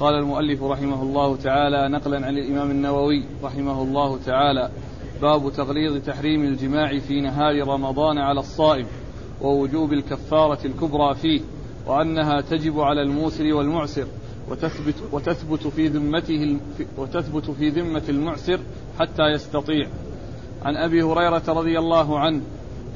قال 0.00 0.14
المؤلف 0.14 0.62
رحمه 0.62 1.02
الله 1.02 1.36
تعالى 1.36 1.88
نقلا 1.88 2.26
عن 2.26 2.38
الإمام 2.38 2.70
النووي 2.70 3.24
رحمه 3.42 3.82
الله 3.82 4.18
تعالى 4.26 4.70
باب 5.22 5.52
تغليظ 5.52 5.96
تحريم 6.06 6.44
الجماع 6.44 6.98
في 6.98 7.20
نهار 7.20 7.68
رمضان 7.68 8.18
على 8.18 8.40
الصائم 8.40 8.86
ووجوب 9.42 9.92
الكفارة 9.92 10.66
الكبرى 10.66 11.14
فيه 11.14 11.40
وأنها 11.86 12.40
تجب 12.40 12.80
على 12.80 13.02
الموسر 13.02 13.54
والمعسر 13.54 14.06
وتثبت 14.50 14.94
وتثبت 15.12 15.66
في 15.66 15.88
ذمته 15.88 16.56
وتثبت 16.98 17.50
في 17.50 17.68
ذمة 17.68 18.02
المعسر 18.08 18.60
حتى 18.98 19.22
يستطيع. 19.22 19.88
عن 20.62 20.76
أبي 20.76 21.02
هريرة 21.02 21.42
رضي 21.48 21.78
الله 21.78 22.18
عنه 22.18 22.40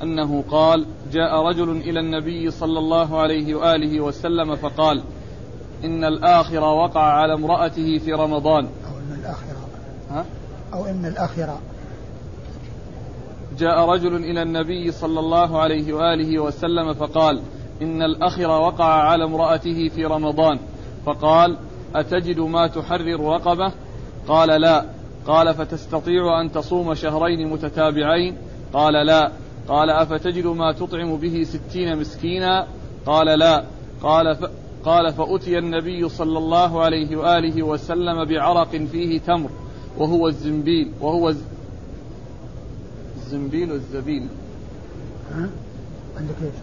أنه 0.03 0.45
قال: 0.51 0.87
جاء 1.13 1.43
رجل 1.43 1.71
إلى 1.71 2.01
النبي 2.01 2.51
صلى 2.51 2.79
الله 2.79 3.21
عليه 3.21 3.55
وآله 3.55 4.01
وسلم 4.01 4.57
فقال: 4.57 5.03
إن 5.85 6.05
الآخر 6.05 6.65
وقع 6.65 7.01
على 7.01 7.35
امرأته 7.35 7.99
في 7.99 8.13
رمضان. 8.13 8.65
أو 8.65 8.99
إن 8.99 9.21
الآخرة. 9.21 9.69
ها؟ 10.11 10.25
أو 10.75 10.87
إن 10.87 11.07
الآخرة. 11.07 11.59
جاء 13.59 13.89
رجل 13.91 14.17
إلى 14.17 14.43
النبي 14.43 14.93
صلى 14.93 15.21
الله 15.21 15.61
عليه 15.61 15.93
وآله 15.93 16.39
وسلم 16.39 16.95
فقال 16.95 17.41
إن 17.83 18.03
الأخر 18.03 18.49
وقع 18.49 18.85
على 18.85 19.25
امرأته 19.25 19.89
في 19.89 20.05
رمضان. 20.05 20.59
فقال 21.07 21.57
أتجد 21.95 22.41
ما 22.41 22.67
تحرر 22.67 23.21
رقبة؟ 23.21 23.73
قال 24.29 24.61
لا. 24.61 24.85
قال 25.27 25.55
فتستطيع 25.55 26.41
أن 26.41 26.53
تصوم 26.53 26.95
شهرين 26.95 27.49
متتابعين؟ 27.49 28.37
قال 28.73 29.07
لا. 29.07 29.33
قال 29.69 29.91
أفتجد 29.91 30.47
ما 30.47 30.73
تطعم 30.73 31.17
به 31.17 31.43
ستين 31.43 31.99
مسكينا؟ 31.99 32.67
قال 33.07 33.39
لا. 33.39 33.65
قال 34.03 34.37
ف... 34.37 34.45
قال 34.85 35.13
فأتي 35.13 35.59
النبي 35.59 36.09
صلى 36.09 36.39
الله 36.39 36.83
عليه 36.83 37.17
وآله 37.17 37.63
وسلم 37.63 38.25
بعرق 38.25 38.77
فيه 38.93 39.21
تمر 39.21 39.51
وهو 39.99 40.29
الزنبيل 40.29 40.93
وهو 41.01 41.35
الزنبيل 43.17 43.73
والزبيل 43.73 44.27
ها؟ 45.35 45.49
عندك 46.17 46.35
إيش؟ 46.43 46.55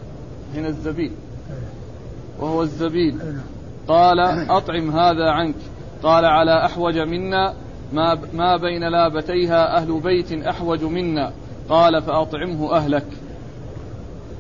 هنا 0.56 0.68
الزبيل 0.68 1.12
إيه. 1.50 2.44
وهو 2.44 2.62
الزبيل 2.62 3.18
نعم. 3.18 3.42
قال 3.88 4.20
أطعم 4.58 4.92
هذا 4.92 5.32
عنك 5.32 5.56
قال 6.04 6.26
على 6.26 6.66
أحوج 6.66 6.98
منا 6.98 7.54
ما, 7.94 8.18
ما 8.34 8.58
بين 8.58 8.84
لابتيها 8.84 9.78
أهل 9.78 10.00
بيت 10.00 10.32
أحوج 10.32 10.84
منا 10.84 11.34
قال 11.70 12.02
فأطعمه 12.02 12.76
أهلك 12.76 13.06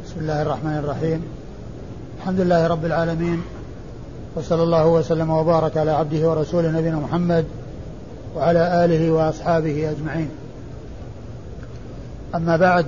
بسم 0.05 0.19
الله 0.19 0.42
الرحمن 0.42 0.77
الرحيم 0.77 1.23
الحمد 2.17 2.39
لله 2.39 2.67
رب 2.67 2.86
العالمين 2.86 3.42
وصلى 4.36 4.64
الله 4.64 4.88
وسلم 4.88 5.30
وبارك 5.30 5.78
على 5.78 5.91
عبده 5.91 6.30
ورسوله 6.30 6.72
نبينا 6.72 6.95
محمد 6.95 7.45
وعلى 8.36 8.86
آله 8.86 9.11
وأصحابه 9.11 9.92
أجمعين. 9.92 10.30
أما 12.36 12.58
بعد 12.58 12.86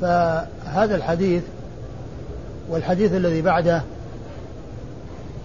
فهذا 0.00 0.96
الحديث 0.96 1.42
والحديث 2.70 3.12
الذي 3.12 3.42
بعده 3.42 3.82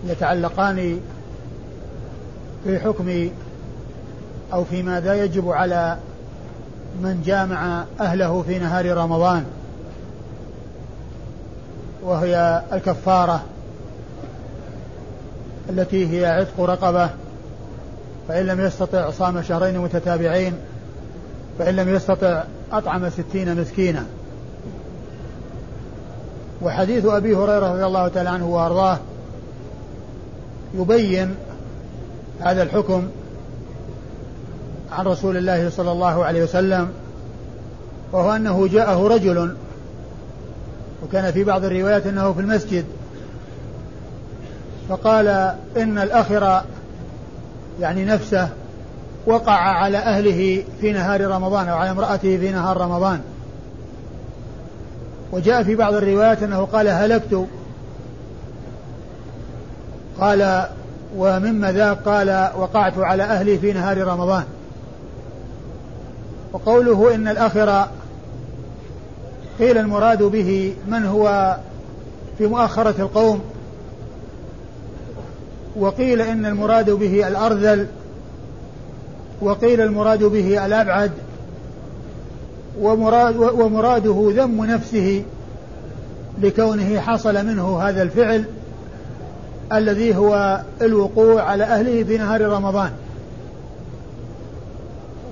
يتعلقان 0.07 0.99
في 2.63 2.79
حكم 2.79 3.29
أو 4.53 4.63
في 4.63 4.83
ماذا 4.83 5.23
يجب 5.23 5.49
على 5.49 5.97
من 7.01 7.21
جامع 7.25 7.83
أهله 7.99 8.41
في 8.41 8.59
نهار 8.59 8.97
رمضان 8.97 9.45
وهي 12.03 12.61
الكفارة 12.73 13.43
التي 15.69 16.07
هي 16.11 16.25
عتق 16.25 16.61
رقبة 16.61 17.09
فإن 18.27 18.45
لم 18.45 18.65
يستطع 18.65 19.11
صام 19.11 19.41
شهرين 19.41 19.77
متتابعين 19.77 20.53
فإن 21.59 21.75
لم 21.75 21.95
يستطع 21.95 22.43
أطعم 22.71 23.09
ستين 23.09 23.61
مسكينا. 23.61 24.05
وحديث 26.61 27.05
أبي 27.05 27.35
هريرة 27.35 27.73
رضي 27.73 27.85
الله 27.85 28.07
تعالى 28.07 28.29
عنه 28.29 28.47
وأرضاه 28.47 28.97
يبين 30.75 31.35
هذا 32.41 32.63
الحكم 32.63 33.07
عن 34.91 35.05
رسول 35.05 35.37
الله 35.37 35.69
صلى 35.69 35.91
الله 35.91 36.25
عليه 36.25 36.43
وسلم 36.43 36.89
وهو 38.11 38.35
أنه 38.35 38.67
جاءه 38.67 39.07
رجل 39.07 39.55
وكان 41.03 41.31
في 41.31 41.43
بعض 41.43 41.65
الروايات 41.65 42.07
أنه 42.07 42.33
في 42.33 42.39
المسجد 42.39 42.85
فقال 44.89 45.27
إن 45.77 45.97
الأخر 45.97 46.61
يعني 47.79 48.05
نفسه 48.05 48.49
وقع 49.25 49.53
على 49.53 49.97
أهله 49.97 50.63
في 50.81 50.91
نهار 50.91 51.27
رمضان 51.27 51.69
أو 51.69 51.77
على 51.77 51.91
امرأته 51.91 52.37
في 52.37 52.51
نهار 52.51 52.77
رمضان. 52.77 53.21
وجاء 55.31 55.63
في 55.63 55.75
بعض 55.75 55.93
الروايات 55.93 56.43
أنه 56.43 56.65
قال 56.65 56.87
هلكت. 56.87 57.47
قال 60.19 60.65
ومما 61.17 61.71
ذاك 61.71 61.97
قال 61.97 62.49
وقعت 62.57 62.97
على 62.97 63.23
أهلي 63.23 63.57
في 63.57 63.73
نهار 63.73 64.07
رمضان. 64.07 64.43
وقوله 66.53 67.15
إن 67.15 67.27
الأخر 67.27 67.87
قيل 69.59 69.77
المراد 69.77 70.23
به 70.23 70.73
من 70.87 71.05
هو 71.05 71.57
في 72.37 72.47
مؤخرة 72.47 72.95
القوم 72.99 73.54
وقيل 75.79 76.21
إن 76.21 76.45
المراد 76.45 76.89
به 76.89 77.27
الأرذل 77.27 77.87
وقيل 79.41 79.81
المراد 79.81 80.23
به 80.23 80.65
الأبعد 80.65 81.11
ومراد 82.81 83.35
ومراده 83.35 84.31
ذم 84.35 84.65
نفسه 84.65 85.23
لكونه 86.41 86.99
حصل 86.99 87.45
منه 87.45 87.79
هذا 87.79 88.01
الفعل 88.01 88.45
الذي 89.73 90.15
هو 90.15 90.61
الوقوع 90.81 91.41
على 91.41 91.63
أهله 91.63 92.03
في 92.03 92.17
نهار 92.17 92.41
رمضان. 92.41 92.91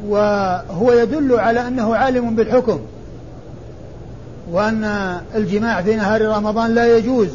وهو 0.07 0.91
يدل 0.91 1.39
على 1.39 1.67
أنه 1.67 1.95
عالم 1.95 2.35
بالحكم 2.35 2.79
وأن 4.51 4.83
الجماع 5.35 5.81
في 5.81 5.95
نهار 5.95 6.21
رمضان 6.21 6.75
لا 6.75 6.97
يجوز. 6.97 7.29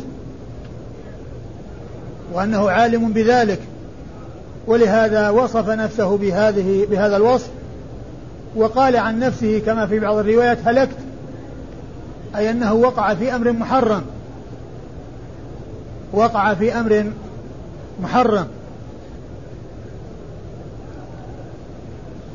وأنه 2.33 2.71
عالم 2.71 3.12
بذلك. 3.12 3.61
ولهذا 4.66 5.31
وصف 5.31 5.69
نفسه 5.69 6.16
بهذه 6.16 6.87
بهذا 6.91 7.16
الوصف 7.16 7.49
وقال 8.56 8.97
عن 8.97 9.19
نفسه 9.19 9.62
كما 9.66 9.87
في 9.87 9.99
بعض 9.99 10.16
الروايات 10.16 10.59
هلكت 10.65 10.97
أي 12.37 12.50
أنه 12.50 12.75
وقع 12.75 13.15
في 13.15 13.34
أمر 13.34 13.53
محرم. 13.53 14.03
وقع 16.12 16.55
في 16.55 16.81
أمر 16.81 17.05
محرم. 18.03 18.47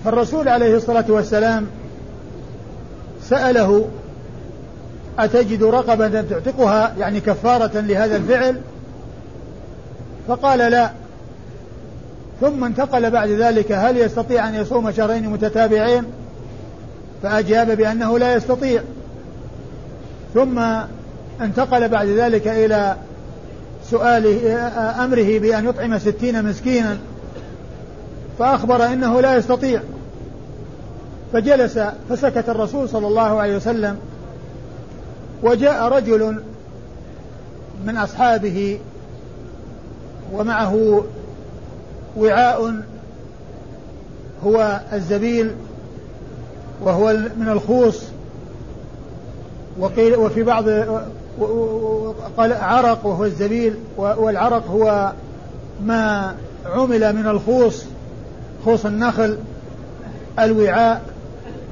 فالرسول 0.06 0.48
عليه 0.48 0.76
الصلاة 0.76 1.06
والسلام 1.10 1.68
سأله 3.22 3.88
أتجد 5.20 5.64
رقبة 5.64 6.22
تعتقها 6.22 6.96
يعني 7.00 7.20
كفارة 7.20 7.80
لهذا 7.80 8.16
الفعل؟ 8.16 8.62
فقال 10.28 10.60
لا. 10.60 10.92
ثم 12.42 12.64
انتقل 12.64 13.12
بعد 13.12 13.30
ذلك 13.30 13.72
هل 13.72 13.98
يستطيع 13.98 14.50
أن 14.50 14.56
يصوم 14.56 14.92
شهرين 14.92 15.30
متتابعين؟ 15.30 16.04
فأجاب 17.24 17.72
بأنه 17.78 18.20
لا 18.20 18.36
يستطيع. 18.36 18.82
ثم 20.34 20.60
انتقل 21.42 21.90
بعد 21.90 22.08
ذلك 22.08 22.48
إلى 22.48 22.96
سؤاله 23.90 24.58
أمره 25.04 25.40
بأن 25.40 25.68
يطعم 25.70 26.00
ستين 26.00 26.46
مسكينا 26.46 26.98
فأخبر 28.40 28.86
أنه 28.86 29.22
لا 29.22 29.36
يستطيع. 29.36 29.82
فجلس 31.34 31.80
فسكت 32.10 32.50
الرسول 32.50 32.90
صلى 32.90 33.08
الله 33.08 33.42
عليه 33.42 33.56
وسلم 33.56 33.98
وجاء 35.44 35.84
رجل 35.84 36.42
من 37.86 37.98
أصحابه 37.98 38.80
ومعه 40.34 41.04
وعاء 42.18 42.82
هو 44.46 44.82
الزبيل 44.94 45.52
وهو 46.82 47.18
من 47.38 47.50
الخوص. 47.50 48.02
وقيل 49.80 50.16
وفي 50.16 50.44
بعض 50.44 50.70
قال 52.38 52.54
عرق 52.54 53.06
وهو 53.06 53.26
الزبيل 53.26 53.76
والعرق 53.98 54.68
هو 54.68 55.14
ما 55.86 56.36
عمل 56.66 57.16
من 57.16 57.28
الخوص 57.28 57.84
خوص 58.66 58.86
النخل 58.86 59.38
الوعاء 60.40 61.02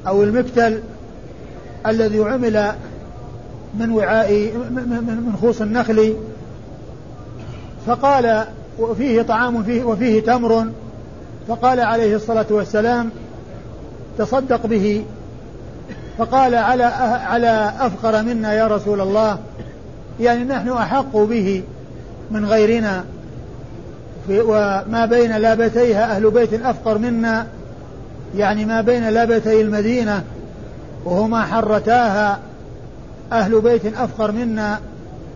أو 0.06 0.22
المكتل 0.22 0.80
الذي 1.86 2.20
عمل 2.20 2.72
من 3.74 3.90
وعاء 3.90 4.32
من 4.70 5.36
خوص 5.40 5.60
النخل. 5.60 6.14
فقال 7.86 8.44
وفيه 8.78 9.22
طعام 9.22 9.62
فيه 9.62 9.84
وفيه 9.84 10.22
تمر. 10.22 10.66
فقال 11.48 11.80
عليه 11.80 12.16
الصلاة 12.16 12.46
والسلام 12.50 13.10
تصدق 14.18 14.66
به. 14.66 15.04
فقال 16.18 16.54
على 16.54 16.84
على 17.24 17.72
أفقر 17.80 18.22
منا 18.22 18.52
يا 18.52 18.66
رسول 18.66 19.00
الله. 19.00 19.38
يعني 20.20 20.44
نحن 20.44 20.68
أحق 20.68 21.16
به 21.16 21.62
من 22.30 22.44
غيرنا. 22.46 23.04
وما 24.30 25.06
بين 25.06 25.36
لابتيها 25.36 26.16
أهل 26.16 26.30
بيت 26.30 26.54
أفقر 26.54 26.98
منا 26.98 27.46
يعني 28.36 28.64
ما 28.64 28.80
بين 28.80 29.08
لابتي 29.08 29.60
المدينة 29.60 30.24
وهما 31.04 31.42
حرتاها 31.42 32.38
أهل 33.32 33.60
بيت 33.60 33.86
أفقر 33.96 34.32
منا. 34.32 34.80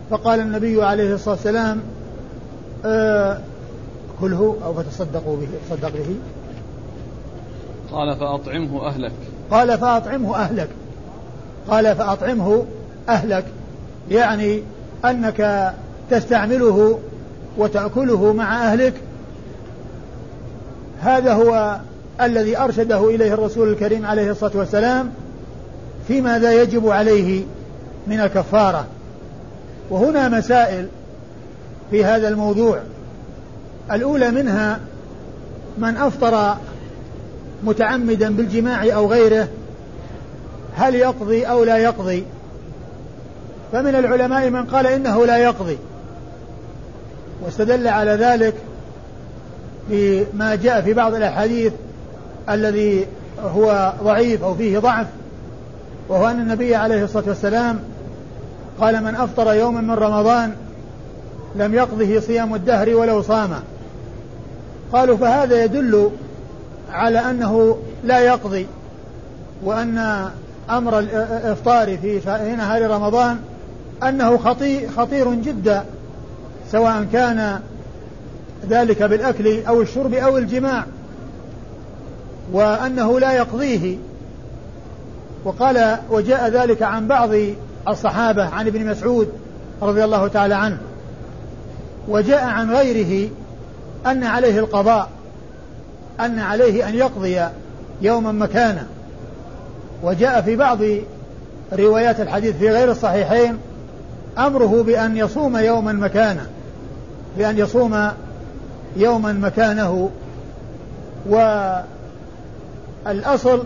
فقال 0.09 0.39
النبي 0.39 0.83
عليه 0.83 1.13
الصلاة 1.13 1.35
والسلام 1.35 1.81
آه 2.85 3.39
كله 4.21 4.55
أو 4.65 4.73
فتصدقوا 4.73 5.37
به 5.37 5.47
تصدق 5.69 5.89
به. 5.89 6.15
قال 7.91 8.15
فأطعمه 8.15 8.87
أهلك. 8.87 9.11
قال 9.51 9.77
فأطعمه 9.77 10.35
أهلك. 10.35 10.69
قال 11.69 11.95
فأطعمه 11.95 12.65
أهلك. 13.09 13.45
يعني 14.11 14.63
أنك 15.05 15.73
تستعمله 16.09 16.99
وتأكله 17.57 18.33
مع 18.33 18.71
أهلك. 18.71 18.93
هذا 21.01 21.33
هو 21.33 21.79
الذي 22.21 22.57
أرشده 22.57 23.09
إليه 23.09 23.33
الرسول 23.33 23.71
الكريم 23.71 24.05
عليه 24.05 24.31
الصلاة 24.31 24.51
والسلام 24.55 25.09
في 26.07 26.21
ماذا 26.21 26.61
يجب 26.61 26.89
عليه 26.89 27.43
من 28.07 28.19
الكفارة. 28.19 28.85
وهنا 29.89 30.29
مسائل 30.29 30.87
في 31.91 32.05
هذا 32.05 32.27
الموضوع. 32.27 32.79
الأولى 33.91 34.31
منها 34.31 34.79
من 35.77 35.97
أفطر 35.97 36.57
متعمدا 37.63 38.29
بالجماع 38.29 38.95
أو 38.95 39.07
غيره 39.07 39.47
هل 40.75 40.95
يقضي 40.95 41.43
أو 41.43 41.63
لا 41.63 41.77
يقضي؟ 41.77 42.23
فمن 43.71 43.95
العلماء 43.95 44.49
من 44.49 44.65
قال 44.65 44.87
إنه 44.87 45.25
لا 45.25 45.37
يقضي. 45.37 45.77
واستدل 47.41 47.87
على 47.87 48.11
ذلك 48.11 48.53
بما 49.89 50.55
جاء 50.55 50.81
في 50.81 50.93
بعض 50.93 51.13
الأحاديث 51.13 51.73
الذي 52.49 53.07
هو 53.43 53.93
ضعيف 54.03 54.43
أو 54.43 54.55
فيه 54.55 54.79
ضعف 54.79 55.07
وهو 56.09 56.27
أن 56.27 56.39
النبي 56.39 56.75
عليه 56.75 57.03
الصلاة 57.03 57.23
والسلام 57.27 57.79
قال 58.79 59.03
من 59.03 59.15
أفطر 59.15 59.53
يوما 59.53 59.81
من 59.81 59.91
رمضان 59.91 60.55
لم 61.57 61.73
يقضه 61.73 62.19
صيام 62.19 62.55
الدهر 62.55 62.95
ولو 62.95 63.21
صام. 63.21 63.49
قالوا 64.93 65.17
فهذا 65.17 65.63
يدل 65.63 66.11
على 66.91 67.19
أنه 67.19 67.77
لا 68.03 68.19
يقضي 68.19 68.67
وأن 69.63 70.27
أمر 70.69 70.99
الإفطار 70.99 71.97
في 71.97 72.21
نهار 72.57 72.91
رمضان 72.91 73.37
أنه 74.03 74.37
خطير, 74.37 74.89
خطير 74.97 75.33
جدا 75.33 75.85
سواء 76.71 77.05
كان 77.13 77.59
ذلك 78.69 79.03
بالأكل 79.03 79.65
أو 79.67 79.81
الشرب 79.81 80.13
أو 80.13 80.37
الجماع 80.37 80.85
وأنه 82.51 83.19
لا 83.19 83.33
يقضيه. 83.33 83.97
وقال 85.45 85.97
وجاء 86.09 86.49
ذلك 86.49 86.83
عن 86.83 87.07
بعض 87.07 87.29
الصحابة 87.87 88.45
عن 88.45 88.67
ابن 88.67 88.85
مسعود 88.85 89.27
رضي 89.81 90.03
الله 90.03 90.27
تعالى 90.27 90.55
عنه. 90.55 90.77
وجاء 92.07 92.43
عن 92.43 92.71
غيره 92.71 93.29
أن 94.05 94.23
عليه 94.23 94.59
القضاء 94.59 95.09
أن 96.19 96.39
عليه 96.39 96.89
أن 96.89 96.95
يقضي 96.95 97.41
يوما 98.01 98.31
مكانا. 98.31 98.85
وجاء 100.03 100.41
في 100.41 100.55
بعض 100.55 100.77
روايات 101.73 102.19
الحديث 102.19 102.57
في 102.57 102.69
غير 102.69 102.91
الصحيحين 102.91 103.57
أمره 104.37 104.83
بأن 104.83 105.17
يصوم 105.17 105.57
يوما 105.57 105.93
مكانه 105.93 106.45
بأن 107.37 107.57
يصوم 107.57 108.11
يوما 108.97 109.33
مكانه. 109.33 110.09
والأصل 113.05 113.63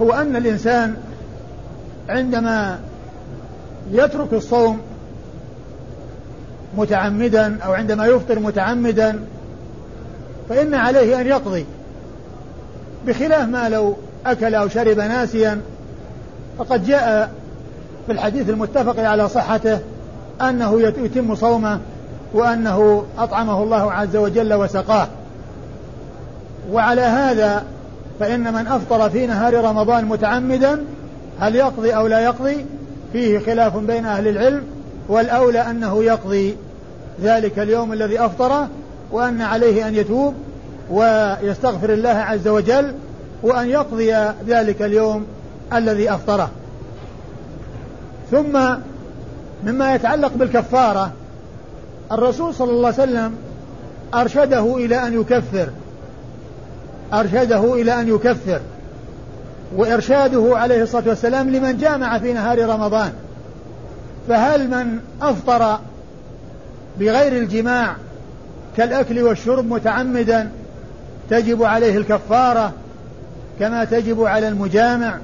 هو 0.00 0.12
أن 0.12 0.36
الإنسان 0.36 0.96
عندما 2.08 2.78
يترك 3.92 4.32
الصوم 4.32 4.80
متعمدا 6.76 7.58
أو 7.64 7.72
عندما 7.72 8.06
يفطر 8.06 8.38
متعمدا 8.38 9.20
فإن 10.48 10.74
عليه 10.74 11.20
أن 11.20 11.26
يقضي 11.26 11.66
بخلاف 13.06 13.48
ما 13.48 13.68
لو 13.68 13.96
أكل 14.26 14.54
أو 14.54 14.68
شرب 14.68 14.98
ناسيا. 14.98 15.60
فقد 16.58 16.86
جاء 16.86 17.30
في 18.06 18.12
الحديث 18.12 18.48
المتفق 18.48 19.00
على 19.00 19.28
صحته 19.28 19.78
أنه 20.40 20.80
يتم 20.80 21.34
صومه 21.34 21.80
وأنه 22.32 23.04
أطعمه 23.18 23.62
الله 23.62 23.92
عز 23.92 24.16
وجل 24.16 24.54
وسقاه. 24.54 25.08
وعلى 26.70 27.00
هذا 27.00 27.64
فإن 28.20 28.52
من 28.52 28.66
أفطر 28.66 29.10
في 29.10 29.26
نهار 29.26 29.64
رمضان 29.64 30.04
متعمدا 30.04 30.84
هل 31.40 31.56
يقضي 31.56 31.90
أو 31.96 32.06
لا 32.06 32.20
يقضي؟ 32.20 32.64
فيه 33.12 33.38
خلاف 33.38 33.76
بين 33.76 34.06
أهل 34.06 34.28
العلم 34.28 34.62
والأولى 35.08 35.60
أنه 35.70 36.04
يقضي. 36.04 36.56
ذلك 37.22 37.58
اليوم 37.58 37.92
الذي 37.92 38.20
أفطره 38.20 38.68
وأن 39.12 39.40
عليه 39.40 39.88
أن 39.88 39.94
يتوب 39.94 40.34
ويستغفر 40.90 41.92
الله 41.92 42.10
عز 42.10 42.48
وجل 42.48 42.92
وأن 43.42 43.68
يقضي 43.68 44.14
ذلك 44.46 44.82
اليوم 44.82 45.26
الذي 45.72 46.14
أفطره 46.14 46.50
ثم 48.30 48.58
مما 49.64 49.94
يتعلق 49.94 50.32
بالكفارة 50.34 51.12
الرسول 52.12 52.54
صلى 52.54 52.70
الله 52.70 52.86
عليه 52.86 53.02
وسلم 53.02 53.34
أرشده 54.14 54.76
إلى 54.76 55.06
أن 55.06 55.20
يكفر. 55.20 55.68
أرشده 57.12 57.74
إلى 57.74 58.00
أن 58.00 58.08
يكفر. 58.08 58.60
وإرشاده 59.76 60.58
عليه 60.58 60.82
الصلاة 60.82 61.08
والسلام 61.08 61.50
لمن 61.50 61.76
جامع 61.76 62.18
في 62.18 62.32
نهار 62.32 62.68
رمضان. 62.68 63.12
فهل 64.28 64.70
من 64.70 64.98
أفطر 65.22 65.78
بغير 67.00 67.32
الجماع 67.32 67.96
كالأكل 68.76 69.22
والشرب 69.22 69.64
متعمدا 69.72 70.50
تجب 71.30 71.62
عليه 71.62 71.96
الكفارة 71.96 72.72
كما 73.60 73.84
تجب 73.84 74.24
على 74.24 74.48
المجامع. 74.48 75.18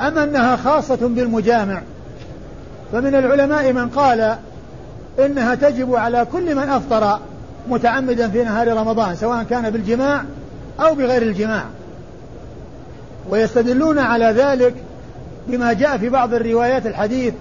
أم 0.00 0.18
أنها 0.18 0.56
خاصة 0.56 0.96
بالمجامع 0.96 1.82
فمن 2.92 3.14
العلماء 3.14 3.72
من 3.72 3.88
قال 3.88 4.36
إنها 5.18 5.54
تجب 5.54 5.94
على 5.94 6.26
كل 6.32 6.54
من 6.54 6.62
أفطر 6.62 7.18
متعمدا 7.68 8.28
في 8.28 8.44
نهار 8.44 8.76
رمضان 8.76 9.16
سواء 9.16 9.42
كان 9.42 9.70
بالجماع 9.70 10.24
أو 10.80 10.94
بغير 10.94 11.22
الجماع. 11.22 11.64
ويستدلون 13.30 13.98
على 13.98 14.24
ذلك 14.24 14.74
بما 15.48 15.72
جاء 15.72 15.98
في 15.98 16.08
بعض 16.08 16.34
الروايات 16.34 16.86
الحديث 16.86 17.34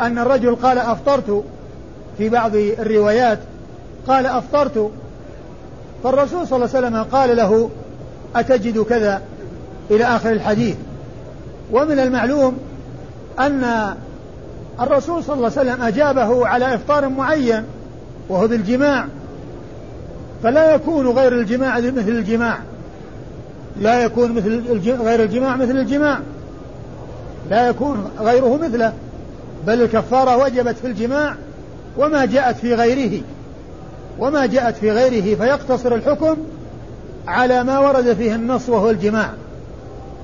أن 0.00 0.18
الرجل 0.18 0.54
قال 0.54 0.78
أفطرت 0.78 1.44
في 2.18 2.28
بعض 2.28 2.56
الروايات 2.56 3.38
قال 4.08 4.26
أفطرت 4.26 4.90
فالرسول 6.04 6.46
صلى 6.46 6.56
الله 6.56 6.76
عليه 6.76 6.86
وسلم 6.86 7.02
قال 7.02 7.36
له 7.36 7.70
أتجد 8.36 8.78
كذا 8.82 9.22
إلى 9.90 10.04
آخر 10.04 10.32
الحديث. 10.32 10.76
ومن 11.72 11.98
المعلوم 11.98 12.58
أن 13.38 13.94
الرسول 14.80 15.24
صلى 15.24 15.36
الله 15.36 15.52
عليه 15.56 15.70
وسلم 15.70 15.82
أجابه 15.82 16.46
على 16.46 16.74
إفطار 16.74 17.08
معين 17.08 17.64
وهو 18.28 18.46
بالجماع. 18.46 19.06
فلا 20.42 20.74
يكون 20.74 21.08
غير 21.08 21.32
الجماع 21.32 21.78
مثل 21.78 22.08
الجماع. 22.08 22.58
لا 23.80 24.04
يكون 24.04 24.32
مثل 24.32 24.80
غير 25.02 25.22
الجماع 25.22 25.56
مثل 25.56 25.76
الجماع. 25.76 26.20
لا 27.50 27.68
يكون 27.68 28.10
غيره 28.20 28.56
مثله. 28.56 28.92
بل 29.66 29.82
الكفارة 29.82 30.36
وجبت 30.36 30.76
في 30.76 30.86
الجماع. 30.86 31.34
وما 31.98 32.24
جاءت 32.24 32.56
في 32.56 32.74
غيره 32.74 33.22
وما 34.18 34.46
جاءت 34.46 34.76
في 34.76 34.90
غيره 34.90 35.36
فيقتصر 35.36 35.94
الحكم 35.94 36.36
على 37.26 37.64
ما 37.64 37.78
ورد 37.78 38.12
فيه 38.12 38.34
النص 38.34 38.68
وهو 38.68 38.90
الجماع. 38.90 39.30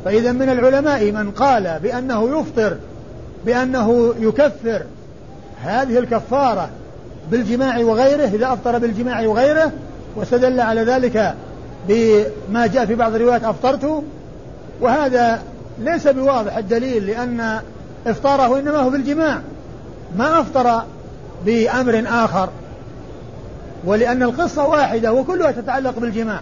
فإذا 0.05 0.33
من 0.33 0.49
العلماء 0.49 1.13
من 1.13 1.31
قال 1.31 1.79
بأنه 1.83 2.41
يفطر 2.41 2.77
بأنه 3.47 4.15
يكفر 4.21 4.83
هذه 5.63 5.99
الكفارة 5.99 6.69
بالجماع 7.31 7.79
وغيره 7.79 8.27
إذا 8.27 8.53
أفطر 8.53 8.79
بالجماع 8.79 9.27
وغيره 9.27 9.73
واستدل 10.17 10.61
على 10.61 10.83
ذلك 10.83 11.35
بما 11.89 12.67
جاء 12.67 12.87
في 12.87 12.95
بعض 12.95 13.15
الروايات 13.15 13.45
أفطرت. 13.45 14.03
وهذا 14.81 15.43
ليس 15.79 16.09
بواضح 16.09 16.57
الدليل 16.57 17.07
لأن 17.07 17.61
إفطاره 18.07 18.59
إنما 18.59 18.79
هو 18.79 18.91
بالجماع. 18.91 19.41
ما 20.17 20.41
أفطر 20.41 20.83
بأمر 21.47 22.05
آخر 22.07 22.49
ولأن 23.85 24.23
القصة 24.23 24.67
واحدة 24.69 25.13
وكلها 25.13 25.51
تتعلق 25.51 25.99
بالجماع. 25.99 26.41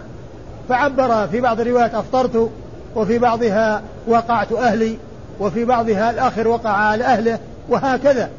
فعبر 0.69 1.27
في 1.27 1.41
بعض 1.41 1.59
الروايات 1.59 1.95
أفطرت 1.95 2.49
وفي 2.95 3.17
بعضها 3.19 3.81
وقعت 4.07 4.51
أهلي 4.51 4.97
وفي 5.39 5.65
بعضها 5.65 6.11
الآخر 6.11 6.47
وقع 6.47 6.69
على 6.69 7.03
أهله 7.03 7.39
وهكذا. 7.69 8.29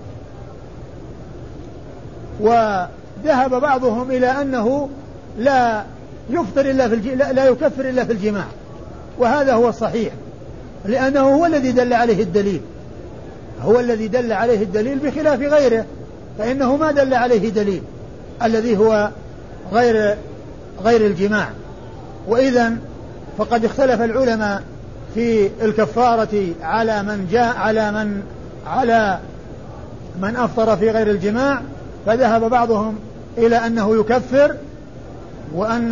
وذهب 2.40 3.60
بعضهم 3.60 4.10
إلى 4.10 4.26
أنه 4.26 4.88
لا 5.38 5.82
يفطر 6.30 6.70
إلا 6.70 6.88
في. 6.88 7.14
لا 7.14 7.44
يكفر 7.44 7.88
إلا 7.88 8.04
في 8.04 8.12
الجماع. 8.12 8.44
وهذا 9.18 9.52
هو 9.54 9.68
الصحيح 9.68 10.12
لأنه 10.84 11.20
هو 11.20 11.46
الذي 11.46 11.72
دل 11.72 11.92
عليه 11.92 12.22
الدليل. 12.22 12.60
هو 13.62 13.80
الذي 13.80 14.08
دل 14.08 14.32
عليه 14.32 14.62
الدليل 14.62 14.98
بخلاف 14.98 15.40
غيره. 15.40 15.84
فإنه 16.38 16.76
ما 16.76 16.92
دل 16.92 17.14
عليه 17.14 17.48
دليل 17.48 17.82
الذي 18.42 18.76
هو 18.76 19.10
غير 19.72 20.16
غير 20.84 21.06
الجماع. 21.06 21.48
وإذا 22.28 22.72
فقد 23.38 23.64
اختلف 23.64 24.02
العلماء 24.02 24.62
في 25.14 25.50
الكفارة 25.62 26.46
على 26.62 27.02
من 27.02 27.28
جاء 27.30 27.56
على 27.56 27.92
من 27.92 28.22
على 28.66 29.18
من 30.20 30.36
أفطر 30.36 30.76
في 30.76 30.90
غير 30.90 31.10
الجماع 31.10 31.60
فذهب 32.06 32.50
بعضهم 32.50 32.98
إلى 33.38 33.56
أنه 33.56 34.00
يكفر 34.00 34.56
وأن 35.54 35.90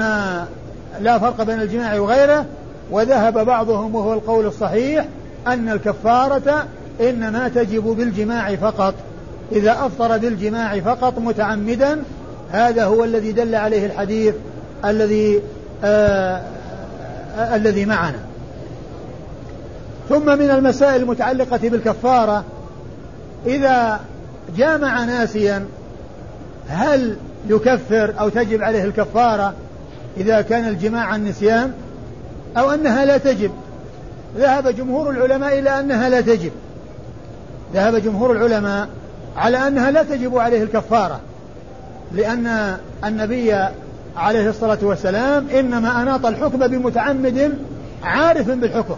لا 1.00 1.18
فرق 1.18 1.42
بين 1.42 1.60
الجماع 1.60 2.00
وغيره 2.00 2.46
وذهب 2.90 3.46
بعضهم 3.46 3.94
وهو 3.94 4.12
القول 4.12 4.46
الصحيح 4.46 5.06
أن 5.46 5.68
الكفارة 5.68 6.66
إنما 7.00 7.48
تجب 7.48 7.82
بالجماع 7.82 8.56
فقط. 8.56 8.94
إذا 9.52 9.72
أفطر 9.72 10.18
بالجماع 10.18 10.80
فقط 10.80 11.18
متعمدا 11.18 12.02
هذا 12.50 12.84
هو 12.84 13.04
الذي 13.04 13.32
دل 13.32 13.54
عليه 13.54 13.86
الحديث 13.86 14.34
الذي 14.84 15.40
آه 15.84 16.42
آه 17.36 17.56
الذي 17.56 17.84
معنا. 17.84 18.18
ثم 20.08 20.38
من 20.38 20.50
المسائل 20.50 21.02
المتعلقة 21.02 21.60
بالكفارة 21.62 22.44
إذا 23.46 24.00
جامع 24.56 25.04
ناسيا 25.04 25.66
هل 26.68 27.16
يكفر 27.48 28.14
أو 28.20 28.28
تجب 28.28 28.62
عليه 28.62 28.84
الكفارة 28.84 29.54
إذا 30.16 30.40
كان 30.40 30.68
الجماع 30.68 31.04
عن 31.04 31.24
نسيان 31.24 31.72
أو 32.56 32.70
أنها 32.70 33.04
لا 33.04 33.18
تجب؟ 33.18 33.50
ذهب 34.38 34.68
جمهور 34.68 35.10
العلماء 35.10 35.58
إلى 35.58 35.80
أنها 35.80 36.08
لا 36.08 36.20
تجب. 36.20 36.52
ذهب 37.74 37.96
جمهور 37.96 38.32
العلماء 38.32 38.88
على 39.36 39.68
أنها 39.68 39.90
لا 39.90 40.02
تجب 40.02 40.38
عليه 40.38 40.62
الكفارة 40.62 41.20
لأن 42.12 42.76
النبي 43.04 43.54
عليه 44.16 44.50
الصلاة 44.50 44.78
والسلام 44.82 45.48
إنما 45.48 46.02
أناط 46.02 46.26
الحكم 46.26 46.58
بمتعمد 46.66 47.58
عارف 48.02 48.50
بالحكم 48.50 48.96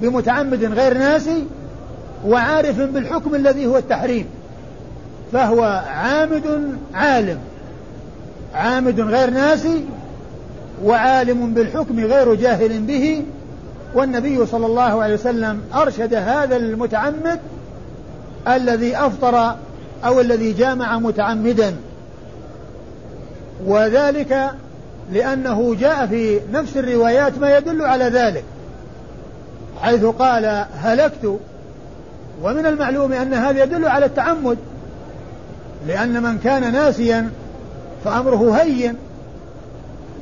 بمتعمد 0.00 0.64
غير 0.64 0.98
ناسي 0.98 1.44
وعارف 2.26 2.80
بالحكم 2.80 3.34
الذي 3.34 3.66
هو 3.66 3.76
التحريم 3.76 4.26
فهو 5.32 5.62
عامد 5.88 6.76
عالم 6.94 7.38
عامد 8.54 9.00
غير 9.00 9.30
ناسي 9.30 9.84
وعالم 10.84 11.54
بالحكم 11.54 12.00
غير 12.00 12.34
جاهل 12.34 12.80
به 12.80 13.22
والنبي 13.94 14.46
صلى 14.46 14.66
الله 14.66 15.02
عليه 15.02 15.14
وسلم 15.14 15.60
أرشد 15.74 16.14
هذا 16.14 16.56
المتعمد 16.56 17.40
الذي 18.48 18.96
أفطر 18.96 19.56
أو 20.04 20.20
الذي 20.20 20.52
جامع 20.52 20.98
متعمدا. 20.98 21.76
وذلك 23.66 24.50
لأنه 25.12 25.74
جاء 25.74 26.06
في 26.06 26.40
نفس 26.52 26.76
الروايات 26.76 27.38
ما 27.38 27.56
يدل 27.56 27.82
على 27.82 28.04
ذلك 28.04 28.44
حيث 29.82 30.04
قال 30.04 30.64
هلكت. 30.76 31.38
ومن 32.42 32.66
المعلوم 32.66 33.12
أن 33.12 33.34
هذا 33.34 33.62
يدل 33.62 33.88
على 33.88 34.06
التعمد 34.06 34.58
لأن 35.86 36.22
من 36.22 36.38
كان 36.38 36.72
ناسيا 36.72 37.30
فأمره 38.04 38.52
هين 38.52 38.94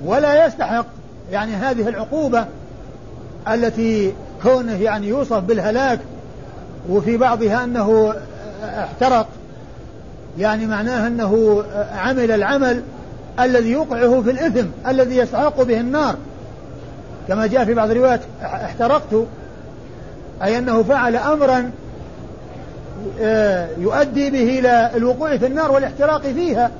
ولا 0.05 0.47
يستحق 0.47 0.87
يعني 1.33 1.53
هذه 1.53 1.89
العقوبة 1.89 2.47
التي 3.49 4.13
كونه 4.43 4.83
يعني 4.83 5.09
يوصف 5.09 5.39
بالهلاك 5.39 5.99
وفي 6.89 7.17
بعضها 7.17 7.65
أنه 7.65 8.15
احترق. 8.65 9.27
يعني 10.39 10.67
معناه 10.67 11.07
أنه 11.07 11.65
عمل 11.93 12.31
العمل 12.31 12.83
الذي 13.41 13.71
يوقعه 13.71 14.23
في 14.23 14.31
الإثم 14.31 14.67
الذي 14.89 15.17
يستحق 15.17 15.63
به 15.63 15.81
النار. 15.81 16.17
كما 17.29 17.47
جاء 17.47 17.65
في 17.65 17.75
بعض 17.75 17.91
الروايات 17.91 18.21
احترقت. 18.43 19.27
أي 20.43 20.59
أنه 20.59 20.83
فعل 20.83 21.17
أمرا 21.17 21.71
آه، 23.21 23.69
يؤدي 23.79 24.31
به 24.31 24.59
إلى 24.59 24.91
الوقوع 24.95 25.37
في 25.37 25.47
النار 25.47 25.73
والاحتراق 25.73 26.23
فيها. 26.23 26.71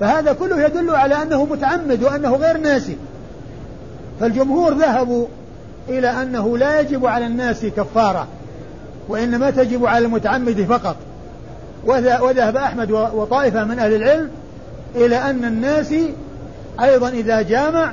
فهذا 0.00 0.32
كله 0.32 0.64
يدل 0.64 0.90
على 0.90 1.22
أنه 1.22 1.44
متعمد 1.44 2.02
وأنه 2.02 2.36
غير 2.36 2.56
ناسي. 2.56 2.96
فالجمهور 4.20 4.74
ذهبوا 4.74 5.26
إلى 5.88 6.22
أنه 6.22 6.58
لا 6.58 6.80
يجب 6.80 7.06
على 7.06 7.26
الناس 7.26 7.64
كفارة. 7.64 8.26
وإنما 9.08 9.50
تجب 9.50 9.86
على 9.86 10.04
المتعمد 10.04 10.62
فقط. 10.62 10.96
وذهب 12.20 12.56
أحمد 12.56 12.90
وطائفة 12.90 13.64
من 13.64 13.78
أهل 13.78 13.94
العلم 13.94 14.30
إلى 14.94 15.16
أن 15.16 15.44
الناس 15.44 15.94
أيضا 16.82 17.08
إذا 17.08 17.42
جامع 17.42 17.92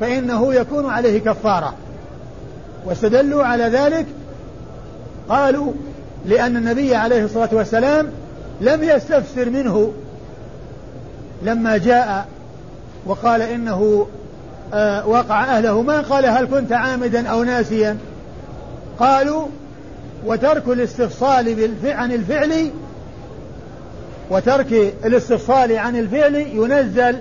فإنه 0.00 0.54
يكون 0.54 0.90
عليه 0.90 1.20
كفارة. 1.20 1.74
واستدلوا 2.86 3.44
على 3.44 3.64
ذلك 3.64 4.06
قالوا 5.28 5.72
لأن 6.26 6.56
النبي 6.56 6.94
عليه 6.94 7.24
الصلاة 7.24 7.48
والسلام 7.52 8.08
لم 8.60 8.82
يستفسر 8.82 9.50
منه. 9.50 9.92
لما 11.42 11.76
جاء 11.76 12.26
وقال 13.06 13.42
إنه 13.42 14.06
آه 14.74 15.08
وقع 15.08 15.44
أهله 15.44 15.82
ما 15.82 16.00
قال 16.00 16.26
هل 16.26 16.46
كنت 16.46 16.72
عامدا 16.72 17.28
أو 17.28 17.42
ناسيا؟ 17.44 17.98
قالوا 18.98 19.46
وترك 20.26 20.68
الاستفصال 20.68 21.70
عن 21.84 22.12
الفعل 22.12 22.70
وترك 24.30 24.94
الاستفصال 25.04 25.78
عن 25.78 25.96
الفعل 25.96 26.34
ينزل 26.34 27.16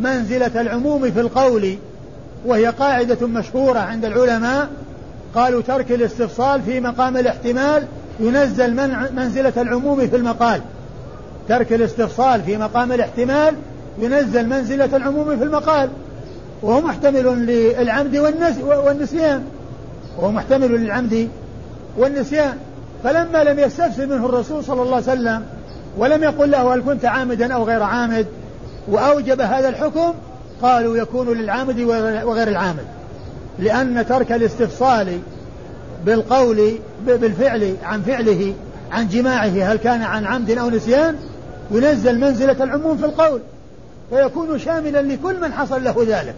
منزلة 0.00 0.60
العموم 0.60 1.10
في 1.10 1.20
القول 1.20 1.74
وهي 2.46 2.66
قاعدة 2.66 3.26
مشهورة 3.26 3.78
عند 3.78 4.04
العلماء. 4.04 4.68
قالوا 5.34 5.62
ترك 5.62 5.92
الاستفصال 5.92 6.62
في 6.62 6.80
مقام 6.80 7.16
الاحتمال 7.16 7.86
ينزل 8.20 8.74
من 8.74 8.96
منزلة 9.16 9.52
العموم 9.56 10.08
في 10.08 10.16
المقال. 10.16 10.60
ترك 11.48 11.72
الاستفصال 11.72 12.42
في 12.42 12.56
مقام 12.56 12.92
الاحتمال 12.92 13.54
ينزل 13.98 14.48
منزلة 14.48 14.96
العموم 14.96 15.38
في 15.38 15.44
المقال. 15.44 15.90
وهو 16.62 16.80
محتمل 16.80 17.46
للعمد 17.46 18.16
والنسيان. 18.62 19.44
وهو 20.18 20.32
محتمل 20.32 20.70
للعمد 20.70 21.28
والنسيان. 21.96 22.56
فلما 23.04 23.44
لم 23.44 23.58
يستفسر 23.58 24.06
منه 24.06 24.26
الرسول 24.26 24.64
صلى 24.64 24.82
الله 24.82 24.94
عليه 24.94 25.04
وسلم 25.04 25.42
ولم 25.98 26.22
يقل 26.22 26.50
له 26.50 26.74
هل 26.74 26.82
كنت 26.82 27.04
عامدا 27.04 27.54
أو 27.54 27.64
غير 27.64 27.82
عامد 27.82 28.26
وأوجب 28.88 29.40
هذا 29.40 29.68
الحكم 29.68 30.14
قالوا 30.62 30.96
يكون 30.96 31.38
للعامد 31.38 31.80
وغير 32.24 32.48
العامد. 32.48 32.84
لأن 33.58 34.06
ترك 34.08 34.32
الاستفصال 34.32 35.18
بالقول 36.06 36.78
بالفعل 37.06 37.76
عن 37.84 38.02
فعله 38.02 38.54
عن 38.92 39.08
جماعة 39.08 39.46
هل 39.46 39.76
كان 39.76 40.02
عن 40.02 40.26
عمد 40.26 40.50
أو 40.50 40.70
نسيان 40.70 41.16
ينزل 41.70 42.20
منزلة 42.20 42.64
العموم 42.64 42.96
في 42.96 43.04
القول. 43.04 43.40
فيكون 44.10 44.58
شاملا 44.58 45.02
لكل 45.02 45.40
من 45.40 45.52
حصل 45.52 45.84
له 45.84 46.04
ذلك. 46.08 46.34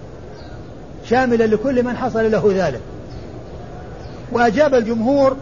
شاملا 1.04 1.44
لكل 1.44 1.82
من 1.82 1.96
حصل 1.96 2.30
له 2.30 2.52
ذلك. 2.56 2.80
وأجاب 4.32 4.74
الجمهور 4.74 5.36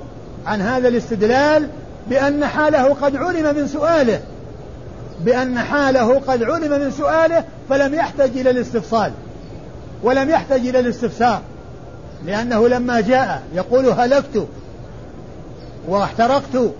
عن 0.47 0.61
هذا 0.61 0.89
الاستدلال 0.89 1.69
بأن 2.09 2.47
حاله 2.47 2.95
قد 2.95 3.17
علم 3.17 3.57
من 3.57 3.67
سؤاله 3.67 4.21
بأن 5.25 5.59
حاله 5.59 6.19
قد 6.19 6.43
علم 6.43 6.81
من 6.81 6.91
سؤاله 6.91 7.45
فلم 7.69 7.95
يحتج 7.95 8.39
إلى 8.39 8.51
الاستفصال 8.51 9.13
ولم 10.03 10.31
يحتج 10.31 10.69
إلى 10.69 10.81
الاستفسار 10.81 11.41
لأنه 12.25 12.69
لما 12.69 13.01
جاء 13.01 13.43
يقول 13.55 13.87
هلكت 13.87 14.47
واحترقت 15.89 16.73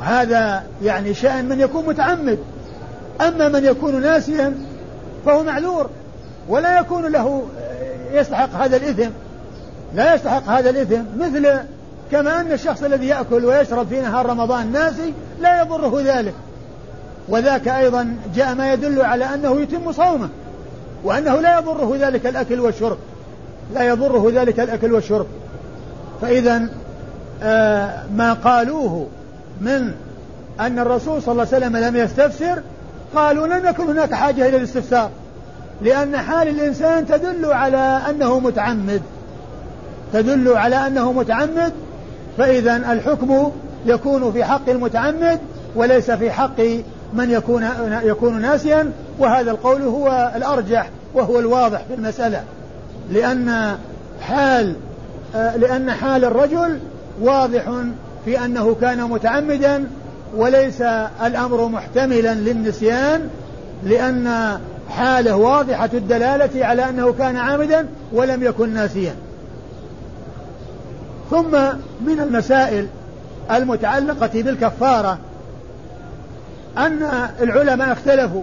هذا 0.00 0.62
يعني 0.82 1.14
شأن 1.14 1.48
من 1.48 1.60
يكون 1.60 1.86
متعمد 1.86 2.38
أما 3.20 3.48
من 3.48 3.64
يكون 3.64 4.00
ناسيا 4.02 4.54
فهو 5.26 5.42
معذور 5.42 5.90
ولا 6.48 6.80
يكون 6.80 7.06
له 7.06 7.46
يستحق 8.12 8.54
هذا 8.54 8.76
الإثم. 8.76 9.10
لا 9.94 10.14
يستحق 10.14 10.48
هذا 10.48 10.70
الإثم 10.70 11.02
مثل 11.18 11.48
كما 12.10 12.40
أن 12.40 12.52
الشخص 12.52 12.82
الذي 12.82 13.06
يأكل 13.06 13.44
ويشرب 13.44 13.88
في 13.88 14.00
نهار 14.00 14.26
رمضان 14.26 14.72
ناسي 14.72 15.12
لا 15.40 15.62
يضره 15.62 16.02
ذلك. 16.04 16.34
وذاك 17.28 17.68
أيضا 17.68 18.16
جاء 18.34 18.54
ما 18.54 18.72
يدل 18.72 19.00
على 19.00 19.24
أنه 19.24 19.60
يتم 19.60 19.92
صومه 19.92 20.28
وأنه 21.04 21.40
لا 21.40 21.58
يضره 21.58 21.96
ذلك 22.00 22.26
الأكل 22.26 22.60
والشرب 22.60 22.98
لا 23.74 23.82
يضره 23.82 24.30
ذلك 24.34 24.60
الأكل 24.60 24.92
والشرب. 24.92 25.26
فإذا 26.22 26.68
آه 27.42 28.02
ما 28.16 28.32
قالوه 28.32 29.06
من 29.60 29.92
أن 30.60 30.78
الرسول 30.78 31.22
صلى 31.22 31.32
الله 31.32 31.46
عليه 31.52 31.66
وسلم 31.66 31.76
لم 31.76 31.96
يستفسر 31.96 32.62
قالوا 33.14 33.46
لم 33.46 33.66
يكن 33.66 33.84
هناك 33.88 34.14
حاجة 34.14 34.48
إلى 34.48 34.56
الاستفسار 34.56 35.10
لأن 35.82 36.16
حال 36.16 36.48
الإنسان 36.48 37.06
تدل 37.06 37.52
على 37.52 38.00
أنه 38.10 38.38
متعمد. 38.38 39.02
تدل 40.12 40.56
على 40.56 40.86
أنه 40.86 41.12
متعمد 41.12 41.72
فإذا 42.38 42.76
الحكم 42.76 43.50
يكون 43.86 44.32
في 44.32 44.44
حق 44.44 44.68
المتعمد 44.68 45.38
وليس 45.76 46.10
في 46.10 46.30
حق 46.30 46.60
من 47.12 47.30
يكون 47.30 47.68
يكون 48.02 48.40
ناسيا 48.40 48.92
وهذا 49.18 49.50
القول 49.50 49.82
هو 49.82 50.32
الأرجح 50.36 50.90
وهو 51.14 51.38
الواضح 51.38 51.82
في 51.88 51.94
المسألة. 51.94 52.42
لأن 53.10 53.76
حال 54.20 54.76
لأن 55.34 55.90
حال 55.90 56.24
الرجل 56.24 56.78
واضح 57.20 57.62
في 58.24 58.44
أنه 58.44 58.76
كان 58.80 59.02
متعمدا 59.02 59.84
وليس 60.36 60.82
الأمر 61.26 61.68
محتملا 61.68 62.34
للنسيان 62.34 63.28
لأن 63.84 64.58
حاله 64.90 65.36
واضحة 65.36 65.90
الدلالة 65.94 66.66
على 66.66 66.88
أنه 66.88 67.12
كان 67.12 67.36
عامدا 67.36 67.86
ولم 68.12 68.42
يكن 68.42 68.74
ناسيا. 68.74 69.14
ثم 71.30 71.50
من 72.06 72.20
المسائل 72.20 72.86
المتعلقة 73.50 74.42
بالكفارة 74.42 75.18
أن 76.78 77.28
العلماء 77.40 77.92
اختلفوا 77.92 78.42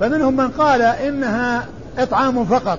فمنهم 0.00 0.36
من 0.36 0.48
قال 0.48 0.82
إنها 0.82 1.66
إطعام 1.98 2.44
فقط 2.44 2.78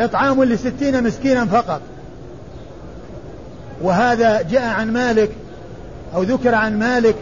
إطعام 0.00 0.44
لستين 0.44 1.04
مسكينا 1.04 1.46
فقط. 1.46 1.80
وهذا 3.82 4.42
جاء 4.42 4.62
عن 4.62 4.92
مالك 4.92 5.30
أو 6.14 6.22
ذكر 6.22 6.54
عن 6.54 6.78
مالك 6.78 7.14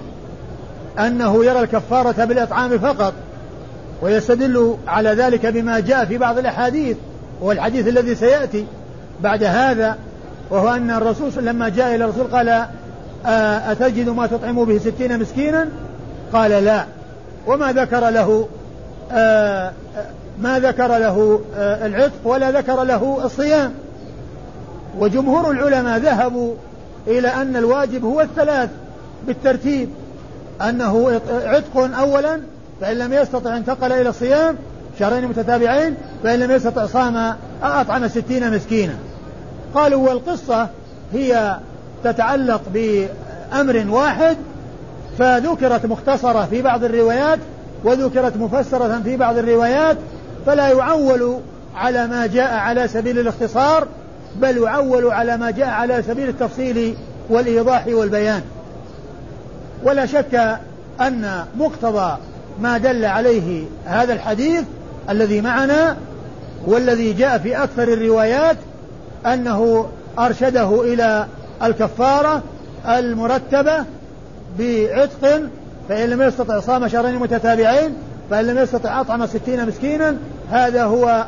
أنه 0.98 1.44
يرى 1.44 1.60
الكفارة 1.60 2.24
بالإطعام 2.24 2.78
فقط 2.78 3.14
ويستدل 4.02 4.76
على 4.86 5.10
ذلك 5.10 5.46
بما 5.46 5.80
جاء 5.80 6.04
في 6.04 6.18
بعض 6.18 6.38
الأحاديث 6.38 6.96
والحديث 7.40 7.88
الذي 7.88 8.14
سيأتي 8.14 8.66
بعد 9.20 9.42
هذا. 9.42 9.96
وهو 10.50 10.74
أن 10.74 10.90
الرسول 10.90 11.44
لما 11.44 11.68
جاء 11.68 11.94
إلى 11.94 12.04
الرسول 12.04 12.26
قال 12.26 12.66
آه، 13.26 13.72
أتجد 13.72 14.08
ما 14.08 14.26
تطعم 14.26 14.64
به 14.64 14.78
ستين 14.78 15.18
مسكينا؟ 15.20 15.68
قال 16.32 16.50
لا. 16.50 16.84
وما 17.46 17.72
ذكر 17.72 18.10
له 18.10 18.48
آه، 19.12 19.72
ما 20.38 20.58
ذكر 20.58 20.86
له 20.86 21.40
آه، 21.56 21.86
العتق 21.86 22.20
ولا 22.24 22.50
ذكر 22.50 22.84
له 22.84 23.20
الصيام. 23.24 23.74
وجمهور 24.98 25.50
العلماء 25.50 25.98
ذهبوا 25.98 26.54
إلى 27.06 27.28
أن 27.28 27.56
الواجب 27.56 28.04
هو 28.04 28.20
الثلاث 28.20 28.70
بالترتيب. 29.26 29.88
أنه 30.68 31.20
عتق 31.30 31.98
أولا 31.98 32.40
فإن 32.80 32.98
لم 32.98 33.12
يستطع 33.12 33.56
انتقل 33.56 33.92
إلى 33.92 34.08
الصيام 34.08 34.56
شهرين 34.98 35.28
متتابعين 35.28 35.94
فإن 36.22 36.38
لم 36.38 36.50
يستطع 36.50 36.86
صام 36.86 37.34
أطعم 37.62 38.08
ستين 38.08 38.54
مسكينا. 38.54 38.94
قالوا 39.74 40.08
والقصة 40.08 40.68
هي 41.12 41.56
تتعلق 42.04 42.60
بأمر 42.74 43.84
واحد 43.88 44.36
فذكرت 45.18 45.86
مختصرة 45.86 46.46
في 46.50 46.62
بعض 46.62 46.84
الروايات 46.84 47.38
وذكرت 47.84 48.36
مفسرة 48.36 49.00
في 49.04 49.16
بعض 49.16 49.38
الروايات 49.38 49.96
فلا 50.46 50.68
يعول 50.68 51.40
على 51.76 52.06
ما 52.06 52.26
جاء 52.26 52.54
على 52.54 52.88
سبيل 52.88 53.18
الاختصار 53.18 53.86
بل 54.36 54.56
يعول 54.58 55.10
على 55.10 55.36
ما 55.36 55.50
جاء 55.50 55.68
على 55.68 56.02
سبيل 56.02 56.28
التفصيل 56.28 56.96
والإيضاح 57.28 57.86
والبيان. 57.86 58.42
ولا 59.84 60.06
شك 60.06 60.58
أن 61.00 61.44
مقتضى 61.58 62.16
ما 62.60 62.78
دل 62.78 63.04
عليه 63.04 63.64
هذا 63.84 64.12
الحديث 64.12 64.64
الذي 65.10 65.40
معنا 65.40 65.96
والذي 66.66 67.12
جاء 67.12 67.38
في 67.38 67.62
أكثر 67.62 67.82
الروايات 67.82 68.56
أنه 69.26 69.86
أرشده 70.18 70.82
إلى 70.82 71.26
الكفارة 71.62 72.42
المرتبة 72.88 73.84
بعتق 74.58 75.40
فإن 75.88 76.08
لم 76.10 76.22
يستطع 76.22 76.60
صام 76.60 76.88
شهرين 76.88 77.14
متتابعين 77.14 77.94
فإن 78.30 78.46
لم 78.46 78.58
يستطع 78.58 79.00
أطعم 79.00 79.26
ستين 79.26 79.66
مسكينا 79.66 80.16
هذا 80.50 80.84
هو 80.84 81.26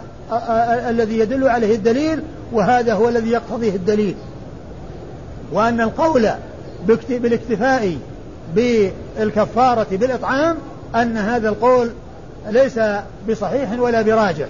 الذي 0.88 1.18
يدل 1.18 1.48
عليه 1.48 1.74
الدليل 1.76 2.22
وهذا 2.52 2.94
هو 2.94 3.08
الذي 3.08 3.30
يقتضيه 3.30 3.76
الدليل. 3.76 4.14
وأن 5.52 5.80
القول 5.80 6.28
بالاكتفاء 7.10 7.96
بالكفارة 8.54 9.86
بالإطعام 9.90 10.56
أن 10.94 11.16
هذا 11.16 11.48
القول 11.48 11.90
ليس 12.48 12.80
بصحيح 13.28 13.80
ولا 13.80 14.02
براجع 14.02 14.46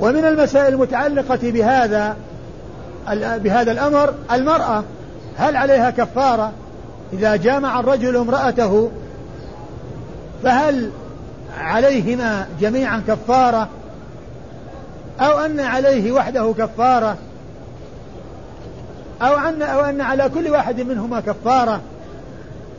ومن 0.00 0.24
المسائل 0.24 0.74
المتعلقة 0.74 1.38
بهذا 1.42 2.16
بهذا 3.14 3.72
الأمر 3.72 4.14
المرأة 4.32 4.84
هل 5.36 5.56
عليها 5.56 5.90
كفارة 5.90 6.52
إذا 7.12 7.36
جامع 7.36 7.80
الرجل 7.80 8.16
امرأته؟ 8.16 8.90
فهل 10.42 10.90
عليهما 11.58 12.46
جميعا 12.60 13.02
كفارة؟ 13.08 13.68
أو 15.20 15.38
أن 15.38 15.60
عليه 15.60 16.12
وحده 16.12 16.54
كفارة؟ 16.58 17.16
أو 19.22 19.38
أن 19.38 19.62
أو 19.62 19.80
أن 19.80 20.00
على 20.00 20.28
كل 20.28 20.50
واحد 20.50 20.80
منهما 20.80 21.20
كفارة؟ 21.20 21.80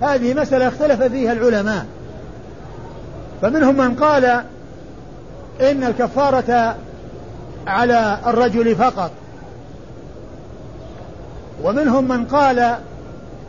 هذه 0.01 0.33
مسألة 0.33 0.67
اختلف 0.67 1.03
فيها 1.03 1.33
العلماء. 1.33 1.85
فمنهم 3.41 3.77
من 3.77 3.95
قال 3.95 4.25
إن 5.61 5.83
الكفارة 5.83 6.75
على 7.67 8.17
الرجل 8.25 8.75
فقط. 8.75 9.11
ومنهم 11.63 12.07
من 12.07 12.25
قال 12.25 12.75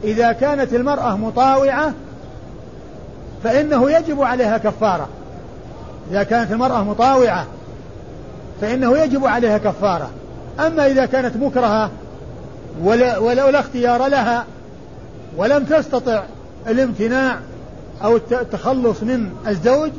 إذا 0.05 0.33
كانت 0.33 0.75
المرأة 0.75 1.17
مطاوعة 1.17 1.93
فإنه 3.45 3.91
يجب 3.91 4.23
عليها 4.23 4.59
كفارة. 4.59 5.09
إذا 6.11 6.23
كانت 6.23 6.53
المرأة 6.53 6.85
مطاوعة 6.85 7.47
فإنه 8.61 8.99
يجب 8.99 9.27
عليها 9.27 9.59
كفارة. 9.59 10.11
أما 10.61 10.87
إذا 10.87 11.07
كانت 11.07 11.37
مكرهة 11.37 11.91
ولا, 12.83 13.61
اختيار 13.61 14.07
لها 14.07 14.45
ولم 15.37 15.65
تستطع 15.65 16.23
الامتناع 16.69 17.39
أو 18.05 18.17
التخلص 18.17 19.03
من 19.03 19.31
الزوج 19.47 19.91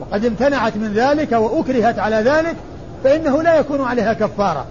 وقد 0.00 0.24
امتنعت 0.24 0.76
من 0.76 0.92
ذلك 0.92 1.32
وأكرهت 1.32 1.98
على 1.98 2.16
ذلك 2.16 2.56
فإنه 3.04 3.42
لا 3.42 3.58
يكون 3.58 3.80
عليها 3.80 4.12
كفارة. 4.12 4.66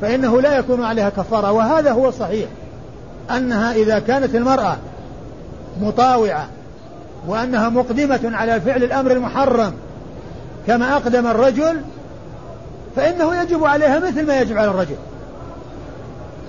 فإنه 0.00 0.40
لا 0.40 0.58
يكون 0.58 0.84
عليها 0.84 1.08
كفارة 1.08 1.52
وهذا 1.52 1.92
هو 1.92 2.08
الصحيح 2.08 2.48
أنها 3.30 3.72
إذا 3.72 3.98
كانت 3.98 4.34
المرأة 4.34 4.76
مطاوعة 5.80 6.48
وأنها 7.28 7.68
مقدمة 7.68 8.20
على 8.24 8.60
فعل 8.60 8.84
الأمر 8.84 9.10
المحرم 9.10 9.72
كما 10.66 10.96
أقدم 10.96 11.26
الرجل 11.26 11.80
فإنه 12.96 13.42
يجب 13.42 13.64
عليها 13.64 13.98
مثل 13.98 14.26
ما 14.26 14.40
يجب 14.40 14.58
على 14.58 14.70
الرجل. 14.70 14.96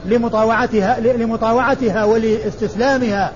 لمطاوعتها 0.06 1.00
لمطاوعتها 1.00 2.04
ولاستسلامها 2.04 3.32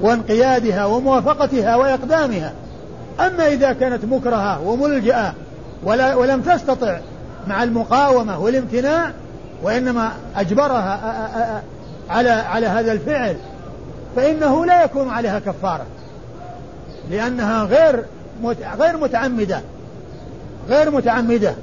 وانقيادها 0.00 0.84
وموافقتها 0.84 1.76
وإقدامها. 1.76 2.52
أما 3.20 3.48
إذا 3.48 3.72
كانت 3.72 4.04
مكرهة 4.04 4.60
وملجأة 4.60 5.34
ولا 5.82 6.14
ولم 6.14 6.40
تستطع 6.40 6.98
مع 7.46 7.62
المقاومة 7.62 8.38
والامتناع 8.38 9.10
وإنما 9.62 10.12
أجبرها 10.36 11.62
على 12.10 12.30
على 12.30 12.66
هذا 12.66 12.92
الفعل 12.92 13.36
فإنه 14.16 14.66
لا 14.66 14.84
يكون 14.84 15.08
عليها 15.08 15.38
كفارة 15.38 15.86
لأنها 17.10 17.64
غير 17.64 18.04
غير 18.78 18.96
متعمدة 18.96 19.60
غير 20.68 20.90
متعمدة 20.90 21.54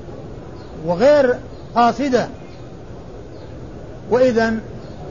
وغير 0.86 1.36
قاصدة. 1.76 2.28
وإذا 4.10 4.54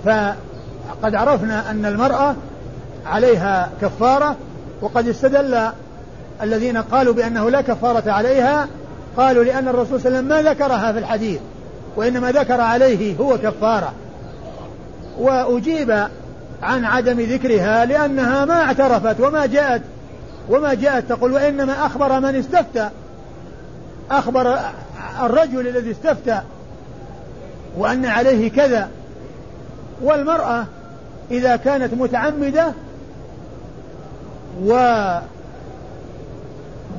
فقد 0.05 1.15
عرفنا 1.15 1.71
أن 1.71 1.87
المرأة 1.87 2.35
عليها 3.07 3.71
كفارة 3.81 4.37
وقد 4.81 5.09
استدل 5.09 5.69
الذين 6.43 6.77
قالوا 6.77 7.15
بأنه 7.15 7.51
لا 7.51 7.61
كفارة 7.61 8.11
عليها 8.11 8.69
قالوا 9.17 9.45
لأن 9.45 9.69
الرسول 9.69 10.01
صلى 10.01 10.09
الله 10.09 10.19
عليه 10.19 10.19
وسلم 10.19 10.45
ما 10.45 10.51
ذكرها 10.51 10.93
في 10.93 10.99
الحديث 10.99 11.41
وإنما 11.97 12.33
ذكر 12.33 12.61
عليه 12.61 13.17
هو 13.17 13.39
كفارة. 13.39 13.93
وأجيب 15.19 16.07
عن 16.63 16.85
عدم 16.85 17.21
ذكرها 17.21 17.85
لأنها 17.85 18.45
ما 18.45 18.63
اعترفت 18.63 19.21
وما 19.21 19.47
جاءت 19.47 19.83
وما 20.49 20.75
جاءت 20.75 21.09
تقول 21.09 21.33
وإنما 21.33 21.87
أخبر 21.87 22.21
من 22.21 22.35
استفتى 22.35 22.91
أخبر 24.11 24.59
الرجل 25.23 25.69
الذي 25.69 25.91
استفتى 25.91 26.41
وأن 27.77 28.07
عليه 28.07 28.51
كذا. 28.51 28.89
والمرأة 30.03 30.65
إذا 31.31 31.57
كانت 31.57 31.95
متعمدة 31.95 32.73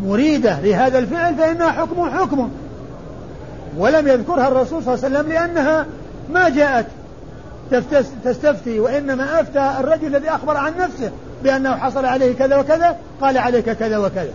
ومريدة 0.04 0.60
لهذا 0.60 1.00
الفعل 1.00 1.36
فإنها 1.36 1.72
حكم 1.72 2.10
حكم. 2.10 2.50
ولم 3.78 4.08
يذكرها 4.08 4.48
الرسول 4.48 4.84
صلى 4.84 4.94
الله 4.94 5.06
عليه 5.06 5.18
وسلم 5.18 5.32
لأنها 5.32 5.86
ما 6.34 6.50
جاءت 6.50 6.86
تستفتي 8.24 8.80
وإنما 8.80 9.42
أفتى 9.42 9.72
الرجل 9.80 10.08
الذي 10.08 10.30
أخبر 10.30 10.58
عن 10.58 10.74
نفسه 10.80 11.12
بأنه 11.44 11.76
حصل 11.76 12.06
عليه 12.06 12.36
كذا 12.36 12.58
وكذا 12.58 12.96
قال 13.22 13.38
عليك 13.38 13.70
كذا 13.70 13.98
وكذا. 13.98 14.34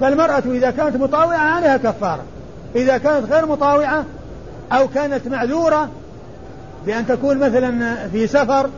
فالمرأة 0.00 0.42
إذا 0.46 0.70
كانت 0.70 0.96
مطاوعة 0.96 1.36
عليها 1.36 1.76
كفارة. 1.76 2.22
إذا 2.76 2.98
كانت 2.98 3.32
غير 3.32 3.46
مطاوعة 3.46 4.04
أو 4.72 4.88
كانت 4.88 5.28
معذورة 5.28 5.88
بأن 6.86 7.06
تكون 7.06 7.38
مثلا 7.38 7.96
في 8.12 8.26
سفر 8.26 8.68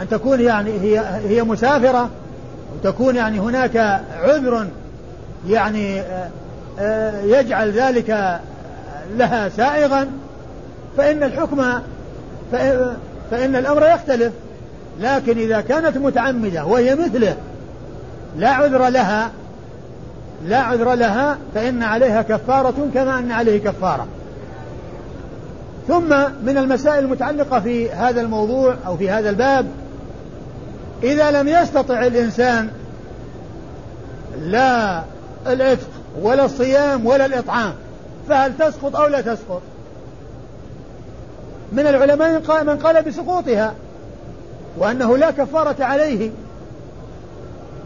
أن 0.00 0.08
تكون 0.08 0.40
يعني 0.40 0.70
هي 0.80 0.98
هي 1.28 1.42
مسافرة 1.42 2.10
وتكون 2.76 3.16
يعني 3.16 3.40
هناك 3.40 3.76
عذر 4.22 4.66
يعني 5.48 6.00
آه، 6.00 6.28
آه، 6.78 7.22
يجعل 7.22 7.70
ذلك 7.70 8.40
لها 9.16 9.48
سائغا 9.48 10.08
فإن 10.96 11.22
الحكم 11.22 11.62
فإن 13.30 13.56
الأمر 13.56 13.86
يختلف. 13.86 14.32
لكن 15.00 15.38
إذا 15.38 15.60
كانت 15.60 15.96
متعمدة 15.96 16.64
وهي 16.64 16.94
مثله 16.94 17.36
لا 18.36 18.48
عذر 18.48 18.88
لها 18.88 19.30
لا 20.46 20.58
عذر 20.58 20.94
لها 20.94 21.38
فإن 21.54 21.82
عليها 21.82 22.22
كفارة 22.22 22.88
كما 22.94 23.18
أن 23.18 23.32
عليه 23.32 23.58
كفارة. 23.58 24.06
ثم 25.88 26.08
من 26.46 26.58
المسائل 26.58 27.04
المتعلقة 27.04 27.60
في 27.60 27.90
هذا 27.90 28.20
الموضوع 28.20 28.74
أو 28.86 28.96
في 28.96 29.10
هذا 29.10 29.30
الباب 29.30 29.66
إذا 31.02 31.30
لم 31.30 31.48
يستطع 31.48 32.06
الإنسان 32.06 32.70
لا 34.40 35.02
العتق 35.46 35.88
ولا 36.20 36.44
الصيام 36.44 37.06
ولا 37.06 37.26
الإطعام 37.26 37.72
فهل 38.28 38.52
تسقط 38.58 38.96
أو 38.96 39.06
لا 39.06 39.20
تسقط؟ 39.20 39.62
من 41.72 41.86
العلماء 41.86 42.64
من 42.64 42.78
قال 42.78 43.02
بسقوطها 43.02 43.74
وأنه 44.78 45.16
لا 45.16 45.30
كفارة 45.30 45.84
عليه. 45.84 46.30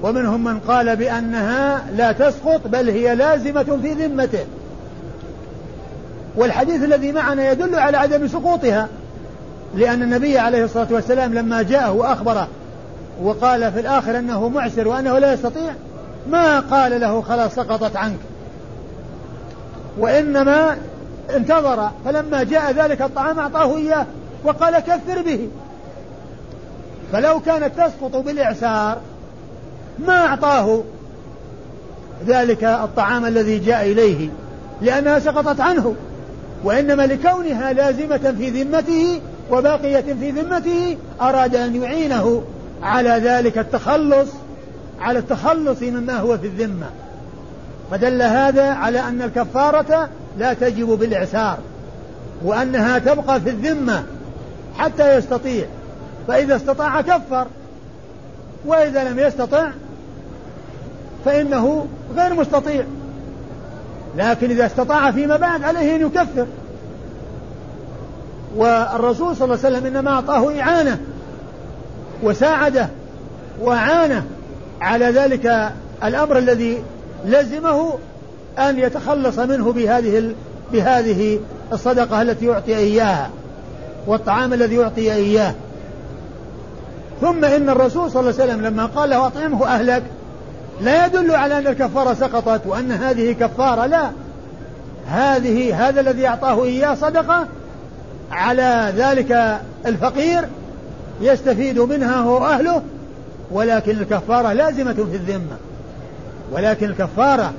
ومنهم 0.02 0.44
من 0.44 0.60
قال 0.60 0.96
بأنها 0.96 1.84
لا 1.96 2.12
تسقط 2.12 2.60
بل 2.66 2.90
هي 2.90 3.14
لازمة 3.14 3.78
في 3.82 3.92
ذمته. 3.92 4.44
والحديث 6.36 6.82
الذي 6.84 7.12
معنا 7.12 7.50
يدل 7.50 7.74
على 7.74 7.96
عدم 7.96 8.28
سقوطها 8.28 8.88
لأن 9.74 10.02
النبي 10.02 10.38
عليه 10.38 10.64
الصلاة 10.64 10.86
والسلام 10.90 11.34
لما 11.34 11.62
جاءه 11.62 11.92
وأخبره 11.92 12.48
وقال 13.22 13.72
في 13.72 13.80
الآخر 13.80 14.18
أنه 14.18 14.48
معسر 14.48 14.88
وأنه 14.88 15.18
لا 15.18 15.32
يستطيع 15.32 15.72
ما 16.30 16.60
قال 16.60 17.00
له 17.00 17.22
خلاص 17.22 17.54
سقطت 17.54 17.96
عنك. 17.96 18.18
وإنما 19.98 20.76
انتظر 21.36 21.90
فلما 22.04 22.42
جاء 22.42 22.72
ذلك 22.72 23.02
الطعام 23.02 23.38
أعطاه 23.38 23.76
إياه 23.76 24.06
وقال 24.44 24.78
كثر 24.78 25.22
به. 25.22 25.48
فلو 27.12 27.40
كانت 27.40 27.72
تسقط 27.80 28.16
بالإعسار 28.16 28.98
ما 30.06 30.26
أعطاه 30.26 30.82
ذلك 32.26 32.64
الطعام 32.64 33.26
الذي 33.26 33.58
جاء 33.58 33.84
إليه 33.86 34.28
لأنها 34.82 35.18
سقطت 35.18 35.60
عنه. 35.60 35.94
وإنما 36.64 37.02
لكونها 37.06 37.72
لازمة 37.72 38.34
في 38.38 38.62
ذمته 38.62 39.20
وباقية 39.50 40.14
في 40.20 40.30
ذمته 40.30 40.96
أراد 41.20 41.56
أن 41.56 41.82
يعينه. 41.82 42.42
على 42.82 43.10
ذلك 43.10 43.58
التخلص 43.58 44.28
على 45.00 45.18
التخلص 45.18 45.82
مما 45.82 46.16
هو 46.16 46.38
في 46.38 46.46
الذمة. 46.46 46.86
فدل 47.90 48.22
هذا 48.22 48.70
على 48.70 49.00
أن 49.00 49.22
الكفارة 49.22 50.08
لا 50.38 50.52
تجب 50.52 50.86
بالإعسار 50.86 51.58
وأنها 52.44 52.98
تبقى 52.98 53.40
في 53.40 53.50
الذمة 53.50 54.04
حتى 54.78 55.16
يستطيع. 55.16 55.66
فإذا 56.28 56.56
استطاع 56.56 57.00
كفر 57.00 57.46
وإذا 58.66 59.04
لم 59.04 59.18
يستطع 59.18 59.70
فإنه 61.24 61.86
غير 62.16 62.34
مستطيع. 62.34 62.84
لكن 64.16 64.50
إذا 64.50 64.66
استطاع 64.66 65.10
فيما 65.10 65.36
بعد 65.36 65.64
عليه 65.64 65.96
أن 65.96 66.06
يكفر. 66.06 66.46
والرسول 68.56 69.36
صلى 69.36 69.44
الله 69.44 69.58
عليه 69.64 69.76
وسلم 69.76 69.86
إنما 69.86 70.10
أعطاه 70.10 70.60
إعانة. 70.60 71.00
وساعده 72.22 72.88
وأعانه 73.60 74.24
على 74.80 75.04
ذلك 75.04 75.72
الأمر 76.04 76.38
الذي 76.38 76.82
لزمه 77.24 77.92
أن 78.58 78.78
يتخلص 78.78 79.38
منه 79.38 79.72
بهذه 79.72 80.34
بهذه 80.72 81.40
الصدقة 81.72 82.22
التي 82.22 82.46
يعطي 82.46 82.76
إياها 82.76 83.30
والطعام 84.06 84.52
الذي 84.52 84.76
يعطي 84.76 85.12
إياه. 85.12 85.54
ثم 87.20 87.44
إن 87.44 87.70
الرسول 87.70 88.10
صلى 88.10 88.20
الله 88.20 88.40
عليه 88.40 88.52
وسلم 88.52 88.66
لما 88.66 88.86
قال 88.86 89.10
له 89.10 89.26
أطعمه 89.26 89.66
أهلك 89.66 90.02
لا 90.80 91.06
يدل 91.06 91.34
على 91.34 91.58
أن 91.58 91.66
الكفارة 91.66 92.14
سقطت 92.14 92.66
وأن 92.66 92.92
هذه 92.92 93.32
كفارة 93.32 93.86
لا. 93.86 94.10
هذه 95.06 95.88
هذا 95.88 96.00
الذي 96.00 96.26
أعطاه 96.26 96.64
إياه 96.64 96.94
صدقة 96.94 97.46
على 98.30 98.92
ذلك 98.96 99.60
الفقير 99.86 100.48
يستفيد 101.20 101.78
منها 101.78 102.16
هو 102.16 102.46
أهله 102.46 102.82
ولكن 103.50 103.90
الكفارة 103.90 104.52
لازمة 104.52 104.92
في 104.92 105.16
الذمة. 105.16 105.56
ولكن 106.52 106.86
الكفارة 106.86 107.52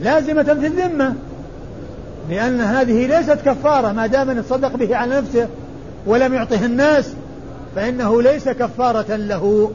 لازمة 0.00 0.42
في 0.42 0.66
الذمة 0.66 1.14
لأن 2.30 2.60
هذه 2.60 3.06
ليست 3.06 3.38
كفارة 3.44 3.92
ما 3.92 4.06
دام 4.06 4.40
تصدق 4.40 4.76
به 4.76 4.96
على 4.96 5.16
نفسه 5.16 5.48
ولم 6.06 6.34
يعطه 6.34 6.64
الناس 6.64 7.12
فإنه 7.76 8.22
ليس 8.22 8.48
كفارة 8.48 9.16
له 9.16 9.72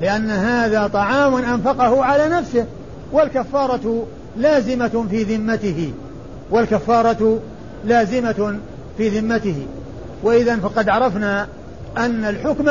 لأن 0.00 0.30
هذا 0.30 0.86
طعام 0.86 1.34
أنفقه 1.34 2.04
على 2.04 2.28
نفسه 2.28 2.66
والكفارة 3.12 4.06
لازمة 4.36 5.06
في 5.10 5.22
ذمته. 5.22 5.92
والكفارة 6.50 7.40
لازمة 7.84 8.58
في 8.96 9.08
ذمته. 9.08 9.66
وإذا 10.22 10.56
فقد 10.56 10.88
عرفنا 10.88 11.48
أن 11.98 12.24
الحكم 12.24 12.70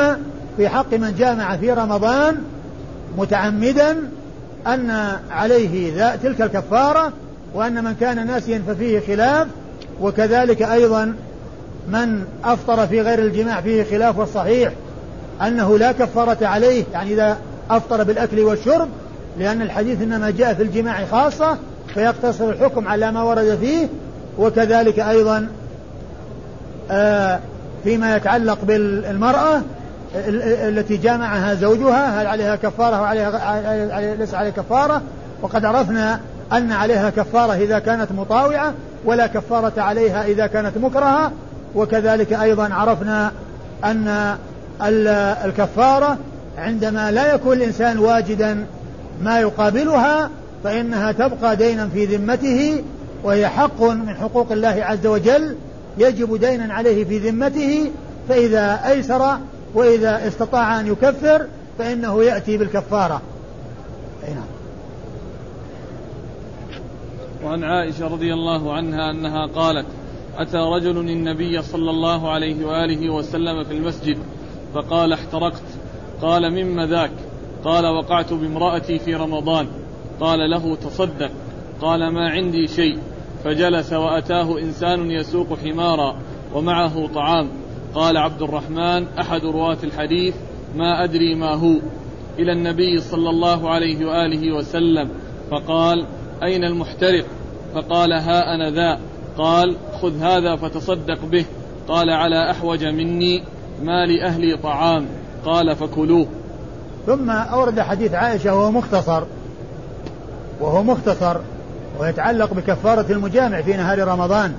في 0.56 0.68
حق 0.68 0.94
من 0.94 1.14
جامع 1.18 1.56
في 1.56 1.72
رمضان 1.72 2.36
متعمدا 3.18 3.96
أن 4.66 5.16
عليه 5.30 6.16
تلك 6.16 6.42
الكفارة 6.42 7.12
وأن 7.54 7.84
من 7.84 7.94
كان 8.00 8.26
ناسيا 8.26 8.62
ففيه 8.66 9.00
خلاف 9.00 9.46
وكذلك 10.00 10.62
أيضا 10.62 11.14
من 11.88 12.24
أفطر 12.44 12.86
في 12.86 13.00
غير 13.00 13.18
الجماع 13.18 13.60
فيه 13.60 13.84
خلاف 13.84 14.18
والصحيح 14.18 14.72
أنه 15.42 15.78
لا 15.78 15.92
كفارة 15.92 16.46
عليه 16.46 16.84
يعني 16.92 17.12
إذا 17.14 17.38
أفطر 17.70 18.02
بالأكل 18.02 18.40
والشرب 18.40 18.88
لأن 19.38 19.62
الحديث 19.62 20.02
إنما 20.02 20.30
جاء 20.30 20.54
في 20.54 20.62
الجماع 20.62 21.04
خاصة 21.04 21.58
فيقتصر 21.94 22.50
الحكم 22.50 22.88
على 22.88 23.12
ما 23.12 23.22
ورد 23.22 23.58
فيه 23.60 23.88
وكذلك 24.38 24.98
أيضا 24.98 25.48
آه، 26.90 27.40
فيما 27.84 28.16
يتعلق 28.16 28.58
بالمرأة 28.62 29.62
التي 30.68 30.96
جامعها 30.96 31.54
زوجها 31.54 32.22
هل 32.22 32.26
عليها 32.26 32.56
كفارة 32.56 33.00
وعليها 33.00 34.16
ليس 34.16 34.34
عليها 34.34 34.50
كفارة؟ 34.50 35.02
وقد 35.42 35.64
عرفنا 35.64 36.20
أن 36.52 36.72
عليها 36.72 37.10
كفارة 37.10 37.52
إذا 37.52 37.78
كانت 37.78 38.12
مطاوعة 38.12 38.74
ولا 39.04 39.26
كفارة 39.26 39.72
عليها 39.82 40.24
إذا 40.24 40.46
كانت 40.46 40.78
مكرهة. 40.78 41.32
وكذلك 41.74 42.32
أيضا 42.32 42.74
عرفنا 42.74 43.32
أن 43.84 44.36
الكفارة 45.44 46.18
عندما 46.58 47.10
لا 47.10 47.34
يكون 47.34 47.56
الإنسان 47.56 47.98
واجدا 47.98 48.66
ما 49.22 49.40
يقابلها 49.40 50.30
فإنها 50.64 51.12
تبقى 51.12 51.56
دينا 51.56 51.88
في 51.88 52.04
ذمته 52.04 52.82
وهي 53.24 53.48
حق 53.48 53.82
من 53.82 54.14
حقوق 54.14 54.52
الله 54.52 54.84
عز 54.84 55.06
وجل. 55.06 55.56
يجب 56.00 56.36
دينا 56.36 56.74
عليه 56.74 57.04
في 57.04 57.18
ذمته 57.18 57.90
فإذا 58.28 58.80
أيسر 58.86 59.38
وإذا 59.74 60.28
استطاع 60.28 60.80
أن 60.80 60.86
يكفر 60.86 61.46
فإنه 61.78 62.24
يأتي 62.24 62.56
بالكفارة. 62.56 63.22
نعم. 64.22 64.44
وعن 67.44 67.64
عائشة 67.64 68.06
رضي 68.06 68.34
الله 68.34 68.72
عنها 68.72 69.10
أنها 69.10 69.46
قالت 69.46 69.86
أتى 70.38 70.56
رجل 70.56 70.98
النبي 70.98 71.62
صلى 71.62 71.90
الله 71.90 72.30
عليه 72.30 72.66
وآله 72.66 73.10
وسلم 73.10 73.64
في 73.64 73.72
المسجد 73.72 74.18
فقال 74.74 75.12
احترقت. 75.12 75.62
قال 76.22 76.50
مما 76.50 76.86
ذاك. 76.86 77.12
قال 77.64 77.86
وقعت 77.86 78.32
بامرأتي 78.32 78.98
في 78.98 79.14
رمضان. 79.14 79.66
قال 80.20 80.50
له 80.50 80.76
تصدق. 80.76 81.30
قال 81.80 82.08
ما 82.08 82.30
عندي 82.30 82.68
شيء. 82.68 82.98
فجلس 83.44 83.92
وأتاه 83.92 84.58
إنسان 84.58 85.10
يسوق 85.10 85.46
حمارا 85.64 86.16
ومعه 86.54 87.06
طعام. 87.14 87.48
قال 87.94 88.16
عبد 88.16 88.42
الرحمن 88.42 89.06
أحد 89.20 89.44
رواة 89.44 89.78
الحديث 89.84 90.34
ما 90.76 91.04
أدري 91.04 91.34
ما 91.34 91.54
هو. 91.54 91.76
إلى 92.38 92.52
النبي 92.52 93.00
صلى 93.00 93.30
الله 93.30 93.70
عليه 93.70 94.06
وآله 94.06 94.56
وسلم. 94.56 95.10
فقال 95.50 96.06
أين 96.42 96.64
المحترق؟ 96.64 97.24
فقال 97.74 98.12
ها 98.12 98.54
أنا 98.54 98.70
ذا. 98.70 99.00
قال 99.38 99.76
خذ 100.02 100.22
هذا 100.22 100.56
فتصدق 100.56 101.24
به. 101.24 101.44
قال 101.88 102.10
على 102.10 102.50
أحوج 102.50 102.84
مني 102.84 103.42
ما 103.82 104.06
لأهلي 104.06 104.56
طعام. 104.56 105.06
قال 105.44 105.76
فكلوه. 105.76 106.26
ثم 107.06 107.30
أورد 107.30 107.80
حديث 107.80 108.14
عائشة 108.14 108.56
وهو 108.56 108.70
مختصر. 108.70 109.22
وهو 110.60 110.82
مختصر. 110.82 111.36
ويتعلق 112.00 112.54
بكفارة 112.54 113.06
المجامع 113.10 113.62
في 113.62 113.76
نهار 113.76 114.08
رمضان. 114.08 114.54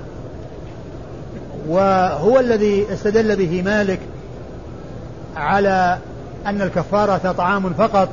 وهو 1.68 2.40
الذي 2.40 2.86
استدل 2.92 3.36
به 3.36 3.62
مالك 3.62 4.00
على 5.36 5.98
أن 6.46 6.62
الكفارة 6.62 7.32
طعام 7.32 7.72
فقط 7.72 8.08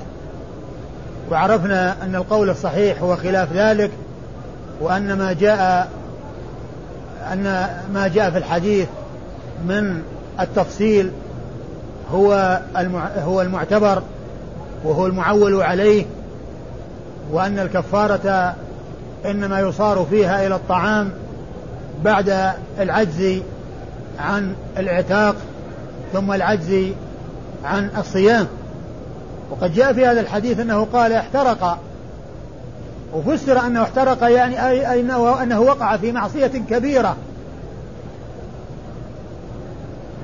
وعرفنا 1.31 1.95
أن 2.03 2.15
القول 2.15 2.49
الصحيح 2.49 3.01
هو 3.01 3.15
خلاف 3.15 3.53
ذلك 3.53 3.91
وأن 4.81 5.13
ما 5.13 5.33
جاء 5.33 5.89
أن 7.33 7.43
ما 7.93 8.07
جاء 8.07 8.31
في 8.31 8.37
الحديث 8.37 8.87
من 9.65 10.01
التفصيل 10.39 11.11
هو 12.11 12.59
هو 13.17 13.41
المعتبر 13.41 14.01
وهو 14.83 15.05
المعول 15.05 15.61
عليه 15.61 16.05
وأن 17.31 17.59
الكفارة 17.59 18.55
إنما 19.25 19.59
يصار 19.59 20.05
فيها 20.09 20.47
إلى 20.47 20.55
الطعام 20.55 21.11
بعد 22.03 22.53
العجز 22.79 23.41
عن 24.19 24.55
الإعتاق 24.77 25.35
ثم 26.13 26.31
العجز 26.31 26.91
عن 27.65 27.89
الصيام. 27.97 28.47
وقد 29.51 29.73
جاء 29.73 29.93
في 29.93 30.05
هذا 30.05 30.21
الحديث 30.21 30.59
أنه 30.59 30.87
قال 30.93 31.13
احترق 31.13 31.79
وفسر 33.13 33.59
أنه 33.65 33.83
احترق 33.83 34.23
يعني 34.23 34.67
أي 34.69 35.01
أنه, 35.43 35.59
وقع 35.59 35.97
في 35.97 36.11
معصية 36.11 36.47
كبيرة. 36.47 37.15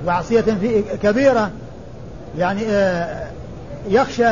معصية 0.06 0.42
في 0.42 0.84
كبيرة 1.04 1.52
يعني 2.38 2.62
آه، 2.68 3.28
يخشى 3.90 4.32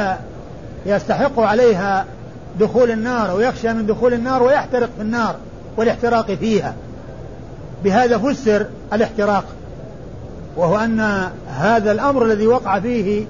يستحق 0.85 1.39
عليها 1.39 2.05
دخول 2.59 2.91
النار 2.91 3.35
ويخشى 3.35 3.73
من 3.73 3.85
دخول 3.85 4.13
النار 4.13 4.43
ويحترق 4.43 4.89
في 4.97 5.01
النار 5.01 5.35
والاحتراق 5.77 6.31
فيها. 6.31 6.75
بهذا 7.83 8.17
فسر 8.17 8.65
الاحتراق 8.93 9.45
وهو 10.55 10.77
أن 10.77 11.29
هذا 11.47 11.91
الأمر 11.91 12.25
الذي 12.25 12.47
وقع 12.47 12.79
فيه 12.79 13.25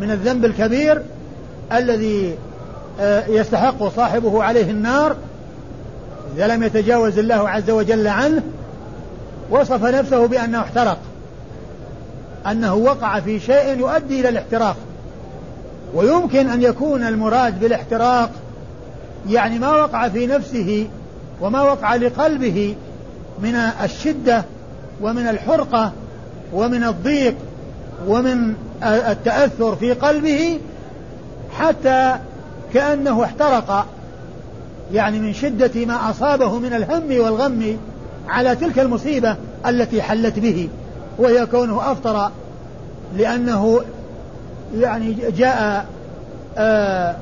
من 0.00 0.10
الذنب 0.10 0.44
الكبير 0.44 1.02
الذي 1.72 2.34
آه، 3.00 3.26
يستحق 3.26 3.88
صاحبه 3.88 4.42
عليه 4.42 4.70
النار 4.70 5.16
إذا 6.36 6.46
لم 6.46 6.62
يتجاوز 6.62 7.18
الله 7.18 7.48
عز 7.48 7.70
وجل 7.70 8.06
عنه 8.08 8.42
وصف 9.50 9.84
نفسه 9.84 10.26
بأنه 10.26 10.60
احترق 10.60 10.98
أنه 12.50 12.74
وقع 12.74 13.20
في 13.20 13.40
شيء 13.40 13.78
يؤدي 13.78 14.20
إلى 14.20 14.28
الاحتراق. 14.28 14.76
ويمكن 15.94 16.48
أن 16.48 16.62
يكون 16.62 17.02
المراد 17.02 17.60
بالاحتراق 17.60 18.30
يعني 19.28 19.58
ما 19.58 19.70
وقع 19.70 20.08
في 20.08 20.26
نفسه 20.26 20.86
وما 21.40 21.62
وقع 21.62 21.94
لقلبه 21.94 22.74
من 23.42 23.54
الشدة 23.54 24.44
ومن 25.00 25.28
الحرقة 25.28 25.92
ومن 26.52 26.84
الضيق 26.84 27.34
ومن 28.08 28.54
التأثر 28.82 29.76
في 29.76 29.92
قلبه 29.92 30.60
حتى 31.58 32.16
كأنه 32.74 33.24
احترق 33.24 33.86
يعني 34.92 35.18
من 35.18 35.32
شدة 35.32 35.84
ما 35.86 36.10
أصابه 36.10 36.58
من 36.58 36.72
الهم 36.72 37.20
والغم 37.24 37.76
على 38.28 38.56
تلك 38.56 38.78
المصيبة 38.78 39.36
التي 39.66 40.02
حلت 40.02 40.38
به 40.38 40.68
وهي 41.18 41.46
كونه 41.46 41.92
أفطر 41.92 42.30
لأنه 43.16 43.80
يعني 44.74 45.16
جاء 45.36 45.86
آه 46.58 47.16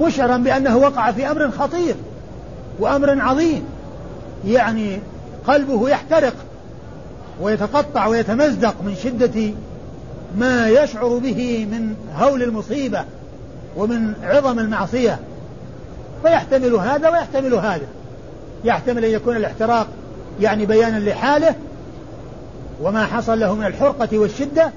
مشعرا 0.00 0.36
بأنه 0.36 0.76
وقع 0.76 1.10
في 1.10 1.30
أمر 1.30 1.50
خطير 1.50 1.94
وأمر 2.78 3.20
عظيم. 3.20 3.64
يعني 4.46 5.00
قلبه 5.46 5.88
يحترق 5.88 6.34
ويتقطع 7.40 8.06
ويتمزق 8.06 8.74
من 8.84 8.96
شدة 9.02 9.50
ما 10.36 10.68
يشعر 10.68 11.18
به 11.18 11.68
من 11.70 11.94
هول 12.16 12.42
المصيبة 12.42 13.04
ومن 13.76 14.14
عظم 14.22 14.58
المعصية. 14.58 15.18
فيحتمل 16.22 16.74
هذا 16.74 17.08
ويحتمل 17.08 17.54
هذا. 17.54 17.86
يحتمل 18.64 19.04
أن 19.04 19.10
يكون 19.10 19.36
الاحتراق 19.36 19.86
يعني 20.40 20.66
بيانا 20.66 20.98
لحاله 20.98 21.54
وما 22.82 23.06
حصل 23.06 23.40
له 23.40 23.54
من 23.54 23.66
الحرقة 23.66 24.18
والشدة 24.18 24.70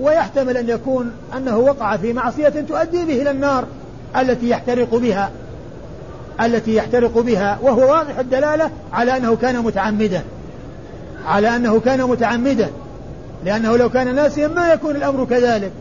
ويحتمل 0.00 0.56
أن 0.56 0.68
يكون 0.68 1.12
أنه 1.36 1.58
وقع 1.58 1.96
في 1.96 2.12
معصية 2.12 2.48
تؤدي 2.48 3.04
به 3.04 3.22
إلى 3.22 3.30
النار 3.30 3.64
التي 4.16 4.48
يحترق 4.48 4.94
بها 4.94 5.30
التي 6.40 6.74
يحترق 6.74 7.18
بها 7.18 7.58
وهو 7.62 7.90
واضح 7.90 8.18
الدلالة 8.18 8.70
على 8.92 9.16
أنه 9.16 9.36
كان 9.36 9.62
متعمدا 9.62 10.22
على 11.26 11.56
أنه 11.56 11.80
كان 11.80 12.02
متعمدا 12.02 12.70
لأنه 13.44 13.76
لو 13.76 13.90
كان 13.90 14.14
ناسيا 14.14 14.48
ما 14.48 14.72
يكون 14.72 14.96
الأمر 14.96 15.24
كذلك 15.24 15.72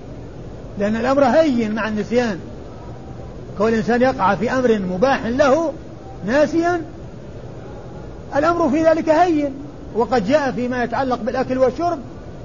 لأن 0.79 0.95
الأمر 0.95 1.23
هين 1.23 1.75
مع 1.75 1.87
النسيان. 1.87 2.39
كون 3.57 3.67
الإنسان 3.67 4.01
يقع 4.01 4.35
في 4.35 4.51
أمر 4.51 4.79
مباح 4.79 5.25
له 5.25 5.73
ناسيا 6.25 6.81
الأمر 8.35 8.69
في 8.69 8.83
ذلك 8.83 9.09
هين. 9.09 9.53
وقد 9.95 10.27
جاء 10.27 10.51
فيما 10.51 10.83
يتعلق 10.83 11.19
بالأكل 11.21 11.57
والشرب 11.57 11.99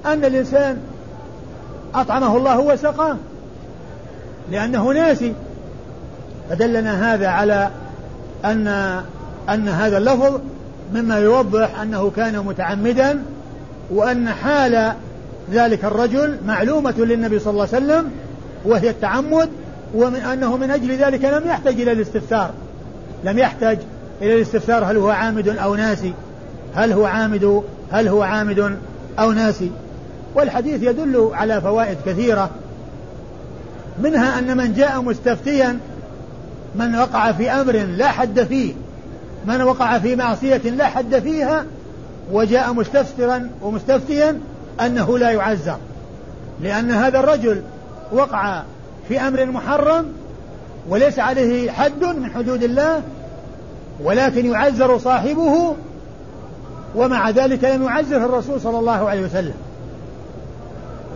أن 0.05 0.25
الإنسان 0.25 0.77
أطعمه 1.95 2.37
الله 2.37 2.59
وسقاه. 2.59 3.17
لأنه 4.51 4.93
ناسي. 4.93 5.33
فدلنا 6.49 7.13
هذا 7.13 7.27
على 7.27 7.69
أن 8.45 8.67
أن 9.49 9.69
هذا 9.69 9.97
اللفظ 9.97 10.39
مما 10.93 11.19
يوضح 11.19 11.79
أنه 11.79 12.11
كان 12.15 12.39
متعمدا 12.39 13.23
وأن 13.91 14.29
حال 14.29 14.93
ذلك 15.51 15.85
الرجل 15.85 16.37
معلومة 16.47 16.93
للنبي 16.97 17.39
صلى 17.39 17.51
الله 17.51 17.67
عليه 17.73 17.85
وسلم 17.85 18.11
وهي 18.65 18.89
التعمد 18.89 19.49
وأنه 19.93 20.57
من 20.57 20.71
أجل 20.71 20.97
ذلك 20.97 21.25
لم 21.25 21.47
يحتج 21.47 21.81
إلى 21.81 21.91
الاستفسار. 21.91 22.51
لم 23.23 23.39
يحتج 23.39 23.77
إلى 24.21 24.35
الاستفسار 24.35 24.83
هل 24.83 24.97
هو 24.97 25.09
عامد 25.09 25.47
أو 25.47 25.75
ناسي. 25.75 26.13
هل 26.75 26.91
هو 26.91 27.05
عامد 27.05 27.63
هل 27.91 28.07
هو 28.07 28.21
عامد 28.21 28.77
أو 29.19 29.31
ناسي. 29.31 29.71
والحديث 30.35 30.83
يدل 30.83 31.29
على 31.33 31.61
فوائد 31.61 31.97
كثيرة 32.05 32.49
منها 34.03 34.39
أن 34.39 34.57
من 34.57 34.73
جاء 34.73 35.01
مستفتيا 35.01 35.79
من 36.75 36.95
وقع 36.95 37.31
في 37.31 37.51
أمر 37.51 37.73
لا 37.73 38.07
حد 38.07 38.43
فيه 38.43 38.73
من 39.45 39.61
وقع 39.61 39.99
في 39.99 40.15
معصية 40.15 40.57
لا 40.57 40.85
حد 40.87 41.19
فيها 41.19 41.65
وجاء 42.31 42.73
مستفسرا 42.73 43.49
ومستفتيا 43.61 44.39
أنه 44.81 45.17
لا 45.17 45.31
يعزر 45.31 45.77
لأن 46.61 46.91
هذا 46.91 47.19
الرجل 47.19 47.61
وقع 48.11 48.61
في 49.07 49.19
أمر 49.19 49.45
محرم 49.45 50.05
وليس 50.89 51.19
عليه 51.19 51.71
حد 51.71 52.03
من 52.03 52.31
حدود 52.31 52.63
الله 52.63 53.01
ولكن 54.03 54.45
يعزر 54.45 54.97
صاحبه 54.97 55.75
ومع 56.95 57.29
ذلك 57.29 57.63
لم 57.63 57.83
يعزره 57.83 58.25
الرسول 58.25 58.61
صلى 58.61 58.79
الله 58.79 59.09
عليه 59.09 59.21
وسلم. 59.21 59.53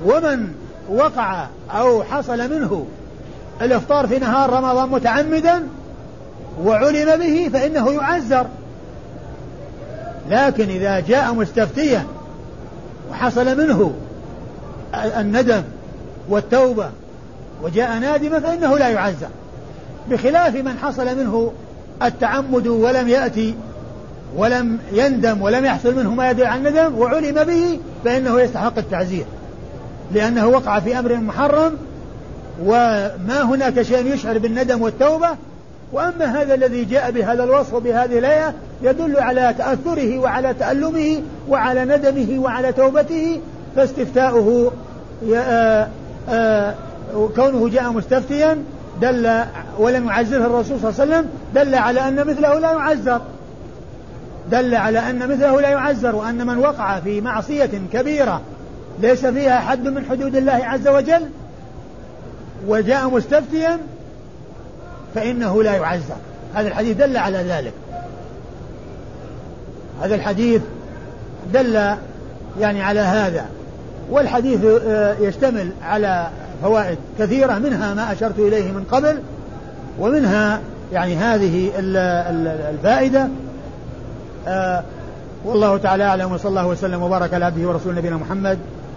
ومن 0.05 0.53
وقع 0.89 1.47
أو 1.71 2.03
حصل 2.03 2.37
منه 2.37 2.85
الإفطار 3.61 4.07
في 4.07 4.19
نهار 4.19 4.49
رمضان 4.49 4.89
متعمدا 4.89 5.63
وعلم 6.63 7.19
به 7.19 7.49
فإنه 7.53 7.91
يعزر 7.91 8.45
لكن 10.29 10.69
إذا 10.69 10.99
جاء 10.99 11.33
مستفتيا 11.33 12.05
وحصل 13.11 13.57
منه 13.57 13.93
الندم 14.95 15.63
والتوبة 16.29 16.89
وجاء 17.63 17.99
نادما 17.99 18.39
فإنه 18.39 18.77
لا 18.77 18.89
يعزر 18.89 19.27
بخلاف 20.09 20.55
من 20.55 20.77
حصل 20.77 21.17
منه 21.17 21.51
التعمد 22.03 22.67
ولم 22.67 23.07
يأتي 23.07 23.55
ولم 24.35 24.79
يندم 24.91 25.41
ولم 25.41 25.65
يحصل 25.65 25.95
منه 25.95 26.13
ما 26.13 26.29
يدل 26.29 26.45
عن 26.45 26.67
الندم 26.67 26.97
وعلم 26.97 27.43
به 27.43 27.79
فإنه 28.05 28.41
يستحق 28.41 28.77
التعزير 28.77 29.25
لأنه 30.11 30.47
وقع 30.47 30.79
في 30.79 30.99
أمر 30.99 31.15
محرم 31.15 31.77
وما 32.65 33.41
هناك 33.41 33.81
شيء 33.81 34.13
يشعر 34.13 34.37
بالندم 34.37 34.81
والتوبة. 34.81 35.29
وأما 35.93 36.41
هذا 36.41 36.53
الذي 36.53 36.85
جاء 36.85 37.11
بهذا 37.11 37.43
الوصف 37.43 37.73
وبهذه 37.73 38.19
الآية 38.19 38.53
يدل 38.81 39.17
على 39.17 39.55
تأثره 39.57 40.19
وعلى 40.19 40.53
تألمه 40.53 41.21
وعلى 41.49 41.85
ندمه 41.85 42.39
وعلى 42.39 42.71
توبته 42.73 43.39
فاستفتاؤه 43.75 44.71
كونه 47.35 47.69
جاء 47.69 47.91
مستفتيا 47.91 48.57
دل 49.01 49.43
ولم 49.77 50.07
يعزره 50.07 50.45
الرسول 50.45 50.79
صلى 50.79 50.89
الله 50.89 51.01
عليه 51.01 51.11
وسلم 51.11 51.29
دل 51.55 51.75
على 51.75 52.07
أن 52.07 52.27
مثله 52.27 52.59
لا 52.59 52.71
يعزر. 52.71 53.21
دل 54.51 54.75
على 54.75 54.99
أن 54.99 55.19
مثله 55.19 55.61
لا 55.61 55.69
يعزر 55.69 56.15
وأن 56.15 56.47
من 56.47 56.57
وقع 56.57 56.99
في 56.99 57.21
معصية 57.21 57.71
كبيرة 57.93 58.41
ليس 59.01 59.25
فيها 59.25 59.59
حد 59.59 59.87
من 59.87 60.05
حدود 60.09 60.35
الله 60.35 60.59
عز 60.63 60.87
وجل 60.87 61.29
وجاء 62.67 63.09
مستفتيا 63.09 63.79
فإنه 65.15 65.63
لا 65.63 65.75
يعزر. 65.75 66.15
هذا 66.55 66.67
الحديث 66.67 66.97
دل 66.97 67.17
على 67.17 67.37
ذلك. 67.37 67.73
هذا 70.01 70.15
الحديث 70.15 70.61
دل 71.53 71.95
يعني 72.59 72.81
على 72.81 72.99
هذا. 72.99 73.45
والحديث 74.09 74.59
آه، 74.65 75.15
يشتمل 75.19 75.69
على 75.83 76.27
فوائد 76.61 76.97
كثيرة 77.19 77.53
منها 77.53 77.93
ما 77.93 78.11
أشرت 78.11 78.39
إليه 78.39 78.71
من 78.71 78.83
قبل 78.91 79.19
ومنها 79.99 80.59
يعني 80.93 81.15
هذه 81.15 81.71
الفائدة. 82.69 83.27
آه، 84.47 84.83
والله 85.45 85.77
تعالى 85.77 86.03
أعلم 86.03 86.31
وصلى 86.31 86.49
الله 86.49 86.67
وسلم 86.67 87.01
وبارك 87.01 87.33
على 87.33 87.45
عبده 87.45 87.67
ورسول 87.67 87.95
نبينا 87.95 88.17
محمد. 88.17 88.59